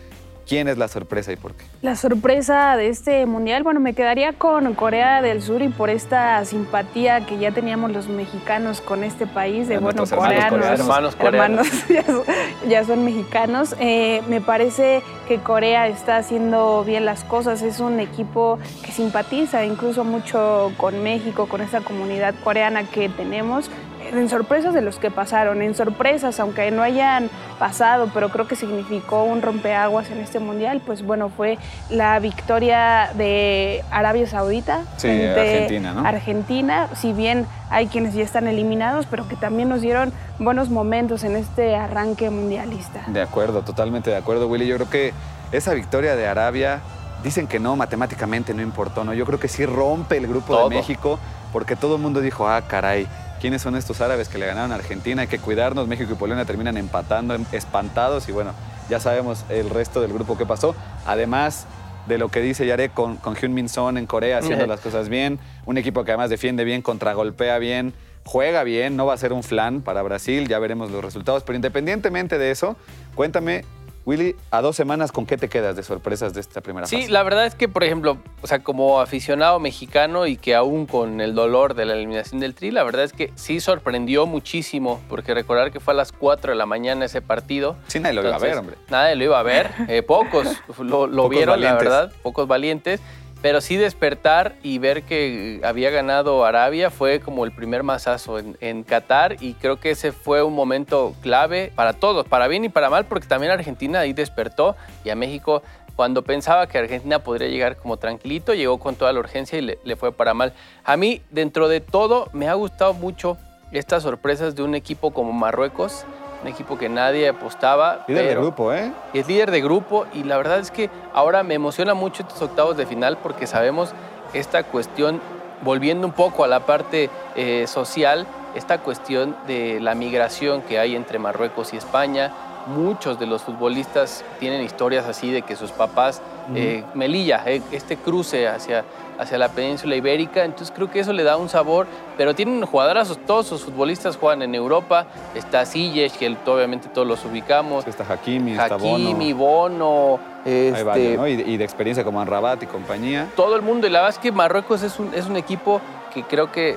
¿Quién 0.47 0.67
es 0.67 0.77
la 0.77 0.88
sorpresa 0.88 1.32
y 1.32 1.38
por 1.38 1.53
qué? 1.53 1.63
La 1.82 1.95
sorpresa 1.95 2.75
de 2.75 2.89
este 2.89 3.25
mundial, 3.25 3.63
bueno, 3.63 3.79
me 3.79 3.93
quedaría 3.93 4.34
con 4.34 4.73
Corea 4.73 5.21
del 5.21 5.41
Sur 5.41 5.62
y 5.62 5.69
por 5.69 5.89
esta 5.89 6.43
simpatía 6.43 7.25
que 7.25 7.38
ya 7.38 7.51
teníamos 7.51 7.91
los 7.91 8.08
mexicanos 8.10 8.82
con 8.82 9.03
este 9.03 9.25
país, 9.25 9.67
de 9.67 9.77
bueno, 9.77 10.03
coreanos, 10.06 10.79
hermanos, 10.79 11.15
coreanos. 11.15 11.67
ya, 12.67 12.84
son, 12.84 13.06
mexicanos. 13.06 13.75
Eh, 13.79 14.21
me 14.27 14.41
parece 14.41 15.01
que 15.27 15.39
Corea 15.39 15.88
está 15.88 16.17
haciendo 16.17 16.84
bien 16.84 17.06
las 17.06 17.23
cosas, 17.23 17.62
es 17.62 17.79
un 17.79 17.99
equipo 17.99 18.60
que 18.86 18.91
simpatiza 18.91 19.63
incluso 19.65 20.03
mucho 20.03 20.73
con 20.77 21.01
México, 21.03 21.47
con 21.47 21.62
esta 21.62 21.82
comunidad 21.82 22.36
coreana 22.43 22.84
que 22.84 23.08
tenemos 23.10 23.69
en 24.17 24.30
sorpresas 24.30 24.73
de 24.73 24.82
los 24.82 24.99
que 24.99 25.12
pasaron, 25.12 25.62
en 25.62 25.76
sorpresas, 25.76 26.39
aunque 26.39 26.69
no 26.71 26.82
hayan 26.82 27.30
pasado, 27.60 28.10
pero 28.13 28.30
creo 28.30 28.47
que 28.47 28.56
significó 28.56 29.23
un 29.23 29.41
rompeaguas 29.41 30.10
en 30.12 30.19
este 30.19 30.39
mundial, 30.39 30.82
pues 30.86 31.04
bueno, 31.04 31.30
fue 31.30 31.58
la 31.89 32.19
victoria 32.19 33.12
de 33.15 33.84
Arabia 33.91 34.28
Saudita 34.28 34.84
sí, 34.97 35.10
Argentina, 35.10 35.93
¿no? 35.93 36.06
Argentina, 36.06 36.89
si 36.95 37.13
bien 37.13 37.45
hay 37.69 37.88
quienes 37.88 38.13
ya 38.13 38.23
están 38.23 38.47
eliminados, 38.47 39.06
pero 39.10 39.28
que 39.28 39.36
también 39.36 39.69
nos 39.69 39.82
dieron 39.82 40.13
buenos 40.39 40.69
momentos 40.69 41.23
en 41.23 41.36
este 41.36 41.76
arranque 41.76 42.30
mundialista. 42.30 43.04
De 43.08 43.21
acuerdo, 43.21 43.62
totalmente 43.62 44.10
de 44.10 44.17
acuerdo, 44.17 44.47
Willy. 44.47 44.67
Yo 44.67 44.76
creo 44.76 44.89
que 44.89 45.13
esa 45.52 45.73
victoria 45.73 46.15
de 46.15 46.28
Arabia, 46.28 46.82
dicen 47.23 47.47
que 47.47 47.60
no, 47.60 47.76
matemáticamente 47.76 48.54
no 48.54 48.62
importó, 48.62 49.04
¿no? 49.04 49.13
Yo 49.13 49.26
creo 49.26 49.39
que 49.39 49.47
sí 49.47 49.65
rompe 49.65 50.17
el 50.17 50.28
grupo 50.28 50.69
de 50.69 50.76
México, 50.76 51.19
porque 51.52 51.76
todo 51.76 51.95
el 51.95 52.02
mundo 52.02 52.19
dijo, 52.19 52.47
ah, 52.47 52.62
caray, 52.67 53.08
quiénes 53.43 53.62
son 53.62 53.75
estos 53.75 53.99
árabes 53.99 54.29
que 54.29 54.38
le 54.38 54.45
ganaron 54.45 54.71
a 54.71 54.75
Argentina, 54.75 55.23
hay 55.23 55.27
que 55.27 55.38
cuidarnos, 55.38 55.86
México 55.86 56.13
y 56.13 56.15
Polonia 56.15 56.45
terminan 56.45 56.77
empatando, 56.77 57.36
espantados 57.51 58.29
y 58.29 58.32
bueno, 58.32 58.53
ya 58.89 59.01
sabemos 59.01 59.43
el 59.49 59.69
resto 59.69 59.99
del 59.99 60.13
grupo 60.13 60.38
que 60.38 60.45
pasó. 60.45 60.77
Además 61.06 61.67
de 62.08 62.17
lo 62.17 62.29
que 62.29 62.39
dice 62.39 62.65
Yare 62.65 62.88
con, 62.88 63.17
con 63.17 63.36
Hyun 63.36 63.53
Min 63.53 63.67
Son 63.67 63.97
en 63.97 64.06
Corea 64.06 64.38
haciendo 64.38 64.65
las 64.65 64.79
cosas 64.79 65.10
bien, 65.10 65.39
un 65.65 65.77
equipo 65.77 66.06
que 66.06 66.12
además 66.12 66.29
defiende 66.29 66.63
bien, 66.63 66.82
contragolpea 66.82 67.58
bien, 67.58 67.93
juega 68.23 68.63
bien, 68.63 68.95
no 68.95 69.06
va 69.06 69.13
a 69.13 69.17
ser 69.17 69.34
un 69.34 69.43
flan 69.43 69.82
para 69.82 70.01
Brasil, 70.03 70.47
ya 70.47 70.58
veremos 70.60 70.89
los 70.89 71.03
resultados, 71.03 71.43
pero 71.43 71.58
independientemente 71.58 72.38
de 72.38 72.49
eso, 72.49 72.77
cuéntame 73.13 73.65
Willy, 74.05 74.35
a 74.51 74.61
dos 74.61 74.75
semanas, 74.75 75.13
¿con 75.13 75.25
qué 75.25 75.37
te 75.37 75.47
quedas 75.47 75.77
de 75.77 75.83
sorpresas 75.83 76.33
de 76.33 76.41
esta 76.41 76.59
primera 76.59 76.87
sí, 76.87 76.97
fase? 76.97 77.07
Sí, 77.07 77.11
la 77.11 77.23
verdad 77.23 77.45
es 77.45 77.55
que, 77.55 77.69
por 77.69 77.85
ejemplo, 77.85 78.17
o 78.41 78.47
sea, 78.47 78.59
como 78.59 78.99
aficionado 78.99 79.59
mexicano 79.59 80.27
y 80.27 80.35
que 80.35 80.55
aún 80.55 80.85
con 80.85 81.21
el 81.21 81.33
dolor 81.35 81.73
de 81.73 81.85
la 81.85 81.93
eliminación 81.93 82.41
del 82.41 82.53
Tri, 82.53 82.71
la 82.71 82.83
verdad 82.83 83.05
es 83.05 83.13
que 83.13 83.31
sí 83.35 83.61
sorprendió 83.61 84.25
muchísimo, 84.25 85.01
porque 85.07 85.33
recordar 85.33 85.71
que 85.71 85.79
fue 85.79 85.93
a 85.93 85.97
las 85.97 86.11
4 86.11 86.51
de 86.51 86.57
la 86.57 86.65
mañana 86.65 87.05
ese 87.05 87.21
partido. 87.21 87.77
Sí, 87.87 88.01
nadie 88.01 88.15
lo 88.15 88.27
iba 88.27 88.35
a 88.35 88.39
ver, 88.39 88.57
hombre. 88.57 88.75
Nadie 88.89 89.15
lo 89.15 89.23
iba 89.23 89.39
a 89.39 89.43
ver. 89.43 89.71
Eh, 89.87 90.01
pocos 90.01 90.47
lo, 90.79 91.29
vieron, 91.29 91.61
la 91.61 91.75
verdad, 91.75 92.11
pocos 92.23 92.47
valientes. 92.47 92.99
Pero 93.43 93.60
sí 93.60 93.75
despertar 93.75 94.56
y 94.63 94.77
ver 94.77 95.03
que 95.03 95.60
había 95.65 95.89
ganado 95.89 96.45
Arabia 96.45 96.89
fue 96.89 97.19
como 97.19 97.43
el 97.43 97.51
primer 97.51 97.84
masazo 97.84 98.39
en, 98.39 98.84
Qatar 98.84 99.36
y 99.43 99.56
creo 99.56 99.82
que 99.82 99.91
ese 99.91 100.13
fue 100.13 100.41
un 100.43 100.56
momento 100.56 101.13
clave 101.21 101.73
para 101.75 101.91
todos, 101.91 102.25
para 102.25 102.47
bien 102.47 102.63
y 102.63 102.69
para 102.69 102.89
mal, 102.89 103.03
porque 103.03 103.27
también 103.27 103.51
Argentina 103.51 103.99
ahí 103.99 104.13
despertó 104.13 104.77
y 105.03 105.10
a 105.10 105.15
México 105.15 105.62
cuando 105.97 106.21
pensaba 106.21 106.67
que 106.67 106.77
Argentina 106.77 107.19
podría 107.19 107.49
llegar 107.49 107.75
como 107.75 107.97
tranquilito, 107.97 108.53
llegó 108.53 108.79
con 108.79 108.95
toda 108.95 109.12
la 109.12 109.19
urgencia 109.19 109.60
y 109.60 109.62
le, 109.62 109.77
le 109.84 109.97
fue 109.97 110.13
para 110.13 110.34
mal. 110.34 110.53
A 110.86 110.95
mí, 110.95 111.21
dentro 111.29 111.67
de 111.67 111.82
todo, 111.82 112.29
me 112.32 112.47
ha 112.47 112.53
gustado 112.53 112.93
mucho 112.93 113.38
estas 113.73 114.03
sorpresas 114.03 114.56
de 114.56 114.63
un 114.63 114.73
equipo 114.73 115.12
como 115.12 115.34
Marruecos 115.34 116.06
un 116.43 116.49
equipo 116.49 116.77
que 116.77 116.89
nadie 116.89 117.29
apostaba. 117.29 118.03
Líder 118.08 118.27
de 118.27 118.36
grupo, 118.36 118.73
¿eh? 118.73 118.91
Es 119.13 119.27
líder 119.27 119.49
de 119.49 119.62
grupo 119.62 120.06
y 120.13 120.23
la 120.23 120.38
verdad 120.38 120.60
es 120.60 120.71
que 120.71 120.89
ahora 121.13 121.41
me 121.43 121.56
emociona 121.56 121.93
mucho 121.93 122.23
estos 122.23 122.41
octavos 122.41 122.77
de 122.77 122.86
final 122.86 123.17
porque 123.17 123.47
sabemos 123.47 123.93
esta 124.34 124.63
cuestión, 124.63 125.21
volviendo 125.62 126.06
un 126.06 126.13
poco 126.13 126.43
a 126.43 126.47
la 126.47 126.62
parte 126.62 127.10
eh, 127.36 127.65
social, 127.67 128.27
esta 128.56 128.79
cuestión 128.79 129.36
de 129.47 129.79
la 129.79 129.95
migración 129.95 130.62
que 130.62 130.79
hay 130.79 130.95
entre 130.95 131.17
Marruecos 131.17 131.73
y 131.73 131.77
España. 131.77 132.32
Muchos 132.67 133.19
de 133.19 133.25
los 133.25 133.41
futbolistas 133.41 134.23
tienen 134.39 134.62
historias 134.62 135.06
así 135.06 135.32
de 135.32 135.41
que 135.41 135.56
sus 135.56 135.71
papás, 135.71 136.21
eh, 136.56 136.84
Melilla, 136.93 137.43
eh, 137.45 137.62
este 137.71 137.97
cruce 137.97 138.47
hacia 138.47 138.86
hacia 139.17 139.38
la 139.38 139.49
península 139.49 139.95
ibérica, 139.95 140.43
entonces 140.43 140.73
creo 140.76 140.89
que 140.89 140.99
eso 140.99 141.13
le 141.13 141.23
da 141.23 141.38
un 141.38 141.49
sabor, 141.49 141.88
pero 142.17 142.34
tienen 142.36 142.65
jugadoras, 142.65 143.17
todos 143.26 143.47
sus 143.47 143.63
futbolistas 143.63 144.17
juegan 144.17 144.41
en 144.41 144.56
Europa, 144.56 145.08
está 145.36 145.65
Siles, 145.65 146.13
que 146.13 146.36
obviamente 146.45 146.89
todos 146.89 147.08
los 147.08 147.23
ubicamos. 147.26 147.86
Está 147.88 148.06
Hakimi, 148.12 148.52
está 148.54 148.76
Hakimi, 148.76 149.34
Bono. 149.34 150.19
Este, 150.45 151.17
y, 151.47 151.58
de, 151.58 151.63
experiencia 151.63 152.04
como 152.04 152.23
Rabat 152.26 152.62
y 152.63 152.65
compañía. 152.65 153.30
Todo 153.36 153.56
el 153.56 153.62
mundo, 153.62 153.88
y 153.88 153.89
la 153.89 153.99
verdad 153.99 154.15
es 154.15 154.19
que 154.19 154.32
Marruecos 154.32 154.84
es 154.84 154.99
un, 154.99 155.13
es 155.13 155.26
un 155.28 155.38
equipo 155.38 155.80
que 156.13 156.23
creo 156.23 156.52
que 156.52 156.76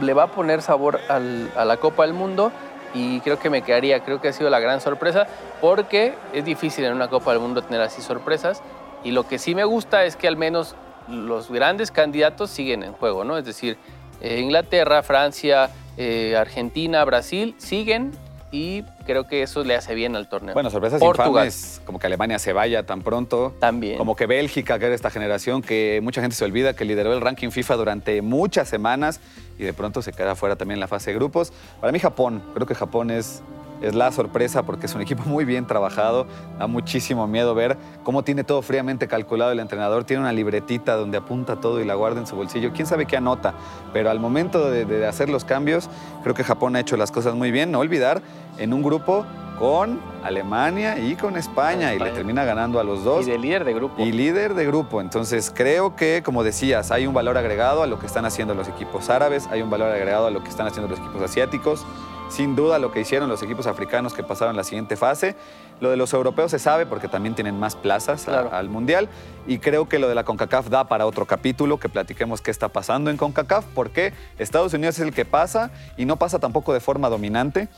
le 0.00 0.14
va 0.14 0.24
a 0.24 0.26
poner 0.28 0.62
sabor 0.62 1.00
a 1.08 1.18
la 1.64 1.76
Copa 1.78 2.04
del 2.04 2.14
Mundo 2.14 2.52
y 2.94 3.20
creo 3.20 3.38
que 3.38 3.50
me 3.50 3.62
quedaría, 3.62 4.00
creo 4.00 4.20
que 4.20 4.28
ha 4.28 4.32
sido 4.32 4.50
la 4.50 4.60
gran 4.60 4.80
sorpresa, 4.80 5.26
porque 5.60 6.14
es 6.32 6.44
difícil 6.44 6.84
en 6.84 6.94
una 6.94 7.08
Copa 7.08 7.32
del 7.32 7.40
Mundo 7.40 7.62
tener 7.62 7.80
así 7.80 8.00
sorpresas. 8.00 8.62
Y 9.04 9.10
lo 9.12 9.26
que 9.26 9.38
sí 9.38 9.54
me 9.54 9.64
gusta 9.64 10.04
es 10.04 10.16
que 10.16 10.26
al 10.26 10.36
menos 10.36 10.74
los 11.08 11.50
grandes 11.50 11.90
candidatos 11.90 12.50
siguen 12.50 12.82
en 12.82 12.92
juego, 12.92 13.24
¿no? 13.24 13.38
Es 13.38 13.44
decir, 13.44 13.78
eh, 14.20 14.40
Inglaterra, 14.40 15.02
Francia, 15.02 15.70
eh, 15.96 16.36
Argentina, 16.36 17.04
Brasil 17.04 17.54
siguen 17.58 18.12
y 18.50 18.82
creo 19.04 19.26
que 19.26 19.42
eso 19.42 19.62
le 19.62 19.74
hace 19.74 19.94
bien 19.94 20.16
al 20.16 20.28
torneo. 20.28 20.54
Bueno, 20.54 20.70
sorpresas 20.70 21.02
infames, 21.02 21.82
como 21.84 21.98
que 21.98 22.06
Alemania 22.06 22.38
se 22.38 22.52
vaya 22.52 22.84
tan 22.84 23.02
pronto. 23.02 23.54
También. 23.60 23.98
Como 23.98 24.16
que 24.16 24.26
Bélgica, 24.26 24.78
que 24.78 24.86
era 24.86 24.94
esta 24.94 25.10
generación 25.10 25.60
que 25.60 26.00
mucha 26.02 26.20
gente 26.20 26.36
se 26.36 26.44
olvida, 26.44 26.74
que 26.74 26.84
lideró 26.84 27.12
el 27.12 27.20
ranking 27.20 27.50
FIFA 27.50 27.76
durante 27.76 28.22
muchas 28.22 28.68
semanas 28.68 29.20
y 29.58 29.64
de 29.64 29.72
pronto 29.72 30.02
se 30.02 30.12
queda 30.12 30.34
fuera 30.34 30.56
también 30.56 30.76
en 30.76 30.80
la 30.80 30.88
fase 30.88 31.10
de 31.10 31.16
grupos. 31.16 31.52
Para 31.80 31.92
mí 31.92 31.98
Japón, 31.98 32.42
creo 32.54 32.66
que 32.66 32.74
Japón 32.74 33.10
es 33.10 33.42
es 33.80 33.94
la 33.94 34.12
sorpresa 34.12 34.62
porque 34.64 34.86
es 34.86 34.94
un 34.94 35.00
equipo 35.08 35.24
muy 35.24 35.44
bien 35.44 35.66
trabajado. 35.66 36.26
Da 36.58 36.66
muchísimo 36.66 37.26
miedo 37.26 37.54
ver 37.54 37.76
cómo 38.04 38.22
tiene 38.22 38.44
todo 38.44 38.62
fríamente 38.62 39.08
calculado 39.08 39.52
el 39.52 39.60
entrenador. 39.60 40.04
Tiene 40.04 40.22
una 40.22 40.32
libretita 40.32 40.96
donde 40.96 41.18
apunta 41.18 41.56
todo 41.56 41.80
y 41.80 41.84
la 41.84 41.94
guarda 41.94 42.20
en 42.20 42.26
su 42.26 42.36
bolsillo. 42.36 42.72
Quién 42.72 42.86
sabe 42.86 43.06
qué 43.06 43.16
anota, 43.16 43.54
pero 43.92 44.10
al 44.10 44.20
momento 44.20 44.70
de, 44.70 45.06
hacer 45.06 45.28
los 45.28 45.44
cambios, 45.44 45.88
creo 46.22 46.34
que 46.34 46.44
Japón 46.44 46.76
ha 46.76 46.80
hecho 46.80 46.96
las 46.96 47.10
cosas 47.10 47.34
muy 47.34 47.50
bien. 47.50 47.70
No 47.70 47.78
olvidar, 47.78 48.22
en 48.58 48.72
un 48.72 48.82
grupo 48.82 49.24
con 49.58 50.00
Alemania 50.22 50.98
y 50.98 51.16
con 51.16 51.36
España, 51.36 51.92
y 51.92 51.98
le 51.98 52.10
termina 52.10 52.44
ganando 52.44 52.78
a 52.78 52.84
los 52.84 53.02
dos. 53.02 53.26
Y 53.26 53.30
de 53.30 53.38
líder 53.38 53.64
de 53.64 53.74
grupo. 53.74 54.00
Y 54.00 54.12
líder 54.12 54.54
de 54.54 54.66
grupo. 54.66 55.00
Entonces 55.00 55.52
creo 55.54 55.96
que, 55.96 56.22
como 56.24 56.44
decías, 56.44 56.92
hay 56.92 57.06
un 57.06 57.14
valor 57.14 57.36
agregado 57.36 57.82
a 57.82 57.86
lo 57.86 57.98
que 57.98 58.06
están 58.06 58.24
haciendo 58.24 58.54
los 58.54 58.68
equipos 58.68 59.10
árabes, 59.10 59.48
hay 59.50 59.62
un 59.62 59.70
valor 59.70 59.90
agregado 59.90 60.26
a 60.26 60.30
lo 60.30 60.42
que 60.42 60.48
están 60.48 60.66
haciendo 60.66 60.88
los 60.88 61.00
equipos 61.00 61.22
asiáticos 61.22 61.84
sin 62.28 62.56
duda 62.56 62.78
lo 62.78 62.92
que 62.92 63.00
hicieron 63.00 63.28
los 63.28 63.42
equipos 63.42 63.66
africanos 63.66 64.12
que 64.12 64.22
pasaron 64.22 64.56
la 64.56 64.64
siguiente 64.64 64.96
fase. 64.96 65.34
Lo 65.80 65.90
de 65.90 65.96
los 65.96 66.12
europeos 66.12 66.50
se 66.50 66.58
sabe 66.58 66.86
porque 66.86 67.08
también 67.08 67.34
tienen 67.34 67.58
más 67.58 67.76
plazas 67.76 68.28
al 68.28 68.68
Mundial. 68.68 69.08
Y 69.46 69.58
creo 69.58 69.88
que 69.88 69.98
lo 69.98 70.08
de 70.08 70.14
la 70.14 70.24
CONCACAF 70.24 70.68
da 70.68 70.88
para 70.88 71.06
otro 71.06 71.26
capítulo, 71.26 71.78
que 71.78 71.88
platiquemos 71.88 72.40
qué 72.40 72.50
está 72.50 72.68
pasando 72.68 73.10
en 73.10 73.16
CONCACAF, 73.16 73.64
porque 73.74 74.12
Estados 74.38 74.74
Unidos 74.74 74.98
es 74.98 75.06
el 75.06 75.14
que 75.14 75.24
pasa 75.24 75.70
y 75.96 76.04
no 76.04 76.16
pasa 76.16 76.38
tampoco 76.38 76.72
de 76.72 76.80
forma 76.80 77.08
dominante. 77.08 77.68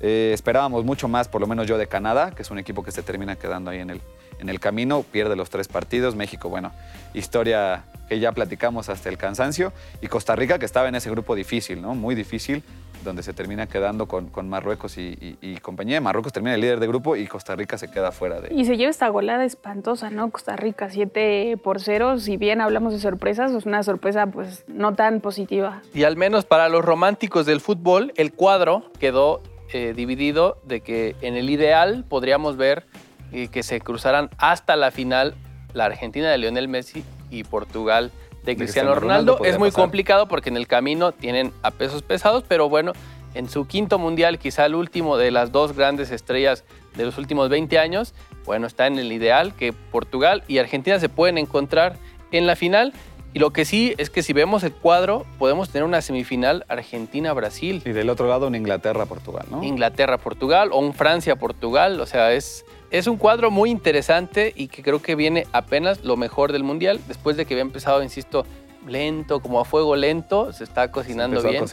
Eh, 0.00 0.30
esperábamos 0.32 0.84
mucho 0.84 1.08
más, 1.08 1.28
por 1.28 1.42
lo 1.42 1.46
menos 1.46 1.66
yo, 1.66 1.76
de 1.76 1.86
Canadá, 1.86 2.30
que 2.30 2.42
es 2.42 2.50
un 2.50 2.58
equipo 2.58 2.82
que 2.82 2.90
se 2.90 3.02
termina 3.02 3.36
quedando 3.36 3.70
ahí 3.70 3.80
en 3.80 3.90
el, 3.90 4.00
en 4.38 4.48
el 4.48 4.58
camino, 4.58 5.02
pierde 5.02 5.36
los 5.36 5.50
tres 5.50 5.68
partidos. 5.68 6.16
México, 6.16 6.48
bueno, 6.48 6.72
historia 7.12 7.84
que 8.08 8.18
ya 8.18 8.32
platicamos 8.32 8.88
hasta 8.88 9.10
el 9.10 9.18
cansancio. 9.18 9.72
Y 10.00 10.08
Costa 10.08 10.34
Rica, 10.34 10.58
que 10.58 10.64
estaba 10.64 10.88
en 10.88 10.94
ese 10.94 11.10
grupo 11.10 11.34
difícil, 11.34 11.82
¿no? 11.82 11.94
Muy 11.94 12.14
difícil 12.14 12.64
donde 13.04 13.22
se 13.22 13.32
termina 13.32 13.66
quedando 13.66 14.06
con, 14.06 14.48
Marruecos 14.48 14.96
y, 14.98 15.56
compañía. 15.62 16.00
Marruecos 16.00 16.32
termina 16.32 16.54
el 16.54 16.60
líder 16.60 16.80
de 16.80 16.86
grupo 16.86 17.16
y 17.16 17.26
Costa 17.26 17.54
Rica 17.56 17.78
se 17.78 17.90
queda 17.90 18.12
fuera 18.12 18.40
de... 18.40 18.52
Y 18.54 18.64
se 18.64 18.76
lleva 18.76 18.90
esta 18.90 19.08
golada 19.08 19.44
espantosa, 19.44 20.10
¿no? 20.10 20.30
Costa 20.30 20.56
Rica 20.56 20.90
7 20.90 21.58
por 21.62 21.80
0. 21.80 22.18
Si 22.18 22.36
bien 22.36 22.60
hablamos 22.60 22.92
de 22.92 23.00
sorpresas, 23.00 23.52
es 23.52 23.66
una 23.66 23.82
sorpresa 23.82 24.26
pues 24.26 24.64
no 24.68 24.94
tan 24.94 25.20
positiva. 25.20 25.82
Y 25.94 26.04
al 26.04 26.16
menos 26.16 26.44
para 26.44 26.68
los 26.68 26.84
románticos 26.84 27.46
del 27.46 27.60
fútbol, 27.60 28.12
el 28.16 28.32
cuadro 28.32 28.90
quedó 28.98 29.42
eh, 29.72 29.92
dividido 29.94 30.58
de 30.64 30.80
que 30.80 31.14
en 31.20 31.36
el 31.36 31.48
ideal 31.50 32.04
podríamos 32.08 32.56
ver 32.56 32.86
eh, 33.32 33.48
que 33.48 33.62
se 33.62 33.80
cruzaran 33.80 34.30
hasta 34.38 34.74
la 34.76 34.90
final 34.90 35.34
la 35.74 35.84
Argentina 35.84 36.28
de 36.30 36.38
Lionel 36.38 36.68
Messi 36.68 37.04
y 37.30 37.44
Portugal 37.44 38.10
de 38.44 38.56
Cristiano, 38.56 38.94
Ronaldo. 38.94 39.44
es 39.44 39.58
muy 39.58 39.70
complicado 39.70 40.28
porque 40.28 40.48
en 40.48 40.56
el 40.56 40.66
camino 40.66 41.12
tienen 41.12 41.52
a 41.62 41.70
pesos 41.70 42.02
pesados, 42.02 42.44
pero 42.46 42.68
bueno, 42.68 42.92
en 43.34 43.48
su 43.48 43.66
quinto 43.66 43.98
mundial, 43.98 44.38
quizá 44.38 44.66
el 44.66 44.74
último 44.74 45.16
de 45.16 45.30
las 45.30 45.52
dos 45.52 45.76
grandes 45.76 46.10
estrellas 46.10 46.64
de 46.96 47.04
los 47.04 47.18
últimos 47.18 47.48
20 47.48 47.78
años, 47.78 48.14
bueno, 48.44 48.66
está 48.66 48.86
en 48.86 48.98
el 48.98 49.12
ideal 49.12 49.54
que 49.54 49.72
Portugal 49.72 50.42
y 50.48 50.58
Argentina 50.58 50.98
se 50.98 51.08
pueden 51.08 51.38
encontrar 51.38 51.96
en 52.32 52.46
la 52.46 52.56
final. 52.56 52.92
Y 53.32 53.38
lo 53.38 53.52
que 53.52 53.64
sí 53.64 53.94
es 53.96 54.10
que 54.10 54.22
si 54.22 54.32
vemos 54.32 54.64
el 54.64 54.72
cuadro, 54.72 55.24
podemos 55.38 55.70
tener 55.70 55.84
una 55.84 56.02
semifinal 56.02 56.64
Argentina-Brasil. 56.68 57.82
Y 57.84 57.92
del 57.92 58.10
otro 58.10 58.26
lado 58.26 58.48
un 58.48 58.56
Inglaterra-Portugal, 58.56 59.46
¿no? 59.50 59.62
Inglaterra-Portugal 59.62 60.70
o 60.72 60.78
un 60.78 60.94
Francia-Portugal. 60.94 62.00
O 62.00 62.06
sea, 62.06 62.32
es, 62.32 62.64
es 62.90 63.06
un 63.06 63.18
cuadro 63.18 63.52
muy 63.52 63.70
interesante 63.70 64.52
y 64.56 64.66
que 64.66 64.82
creo 64.82 65.00
que 65.00 65.14
viene 65.14 65.46
apenas 65.52 66.04
lo 66.04 66.16
mejor 66.16 66.50
del 66.50 66.64
Mundial, 66.64 67.00
después 67.06 67.36
de 67.36 67.46
que 67.46 67.54
había 67.54 67.62
empezado, 67.62 68.02
insisto, 68.02 68.44
lento, 68.86 69.40
como 69.40 69.60
a 69.60 69.64
fuego 69.64 69.96
lento, 69.96 70.52
se 70.52 70.64
está 70.64 70.90
cocinando 70.90 71.42
bien. 71.42 71.64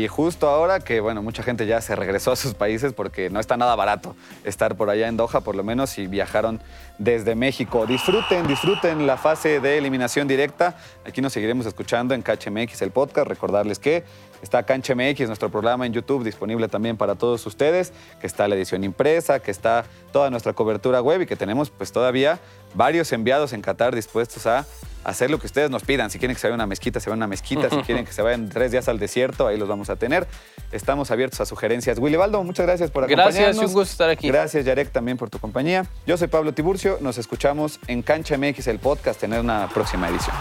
Y, 0.00 0.08
justo 0.08 0.48
ahora 0.48 0.80
que, 0.80 1.00
bueno, 1.00 1.22
mucha 1.22 1.42
gente 1.42 1.66
ya 1.66 1.80
se 1.80 1.94
regresó 1.94 2.32
a 2.32 2.36
sus 2.36 2.54
países 2.54 2.92
porque 2.92 3.30
no 3.30 3.40
está 3.40 3.56
nada 3.56 3.74
barato 3.74 4.16
estar 4.44 4.76
por 4.76 4.90
allá 4.90 5.08
en 5.08 5.16
Doha, 5.16 5.40
por 5.40 5.54
lo 5.54 5.64
menos 5.64 5.90
si 5.90 6.06
viajaron 6.06 6.60
desde 6.98 7.34
México. 7.34 7.86
Disfruten, 7.86 8.46
disfruten 8.46 9.06
la 9.06 9.16
fase 9.16 9.60
de 9.60 9.78
eliminación 9.78 10.26
directa. 10.28 10.76
Aquí 11.04 11.20
nos 11.20 11.32
seguiremos 11.32 11.66
escuchando 11.66 12.14
en 12.14 12.22
KHMX, 12.22 12.82
el 12.82 12.90
podcast. 12.90 13.28
Recordarles 13.28 13.78
que 13.78 14.04
está 14.42 14.62
Cancha 14.62 14.94
MX, 14.94 15.26
nuestro 15.26 15.50
programa 15.50 15.86
en 15.86 15.92
YouTube, 15.92 16.24
disponible 16.24 16.68
también 16.68 16.96
para 16.96 17.14
todos 17.14 17.44
ustedes, 17.46 17.92
que 18.20 18.26
está 18.26 18.48
la 18.48 18.54
edición 18.54 18.84
impresa, 18.84 19.40
que 19.40 19.50
está 19.50 19.84
toda 20.12 20.30
nuestra 20.30 20.52
cobertura 20.52 21.00
web 21.00 21.22
y 21.22 21.26
que 21.26 21.36
tenemos 21.36 21.70
pues 21.70 21.92
todavía 21.92 22.38
varios 22.74 23.12
enviados 23.12 23.52
en 23.52 23.62
Qatar 23.62 23.94
dispuestos 23.94 24.46
a 24.46 24.66
hacer 25.06 25.30
lo 25.30 25.38
que 25.38 25.46
ustedes 25.46 25.70
nos 25.70 25.84
pidan. 25.84 26.10
Si 26.10 26.18
quieren 26.18 26.34
que 26.34 26.40
se 26.40 26.48
vaya 26.48 26.54
a 26.54 26.56
una 26.56 26.66
mezquita, 26.66 26.98
se 26.98 27.08
vaya 27.08 27.14
a 27.14 27.18
una 27.18 27.26
mezquita. 27.28 27.70
Si 27.70 27.76
quieren 27.82 28.04
que 28.04 28.12
se 28.12 28.22
vayan 28.22 28.48
tres 28.48 28.72
días 28.72 28.88
al 28.88 28.98
desierto, 28.98 29.46
ahí 29.46 29.56
los 29.56 29.68
vamos 29.68 29.88
a 29.88 29.96
tener. 29.96 30.26
Estamos 30.72 31.12
abiertos 31.12 31.40
a 31.40 31.46
sugerencias. 31.46 31.98
Willy 31.98 32.16
Baldo, 32.16 32.42
muchas 32.42 32.66
gracias 32.66 32.90
por 32.90 33.04
acompañarnos. 33.04 33.36
Gracias, 33.36 33.58
un 33.58 33.72
gusto 33.72 33.92
estar 33.92 34.10
aquí. 34.10 34.26
Gracias, 34.26 34.64
Yarek, 34.64 34.90
también 34.90 35.16
por 35.16 35.30
tu 35.30 35.38
compañía. 35.38 35.86
Yo 36.06 36.16
soy 36.16 36.26
Pablo 36.26 36.52
Tiburcio. 36.52 36.98
Nos 37.00 37.18
escuchamos 37.18 37.78
en 37.86 38.02
Cancha 38.02 38.36
MX, 38.36 38.66
el 38.66 38.80
podcast, 38.80 39.20
tener 39.20 39.38
una 39.40 39.68
próxima 39.72 40.08
edición. 40.08 40.34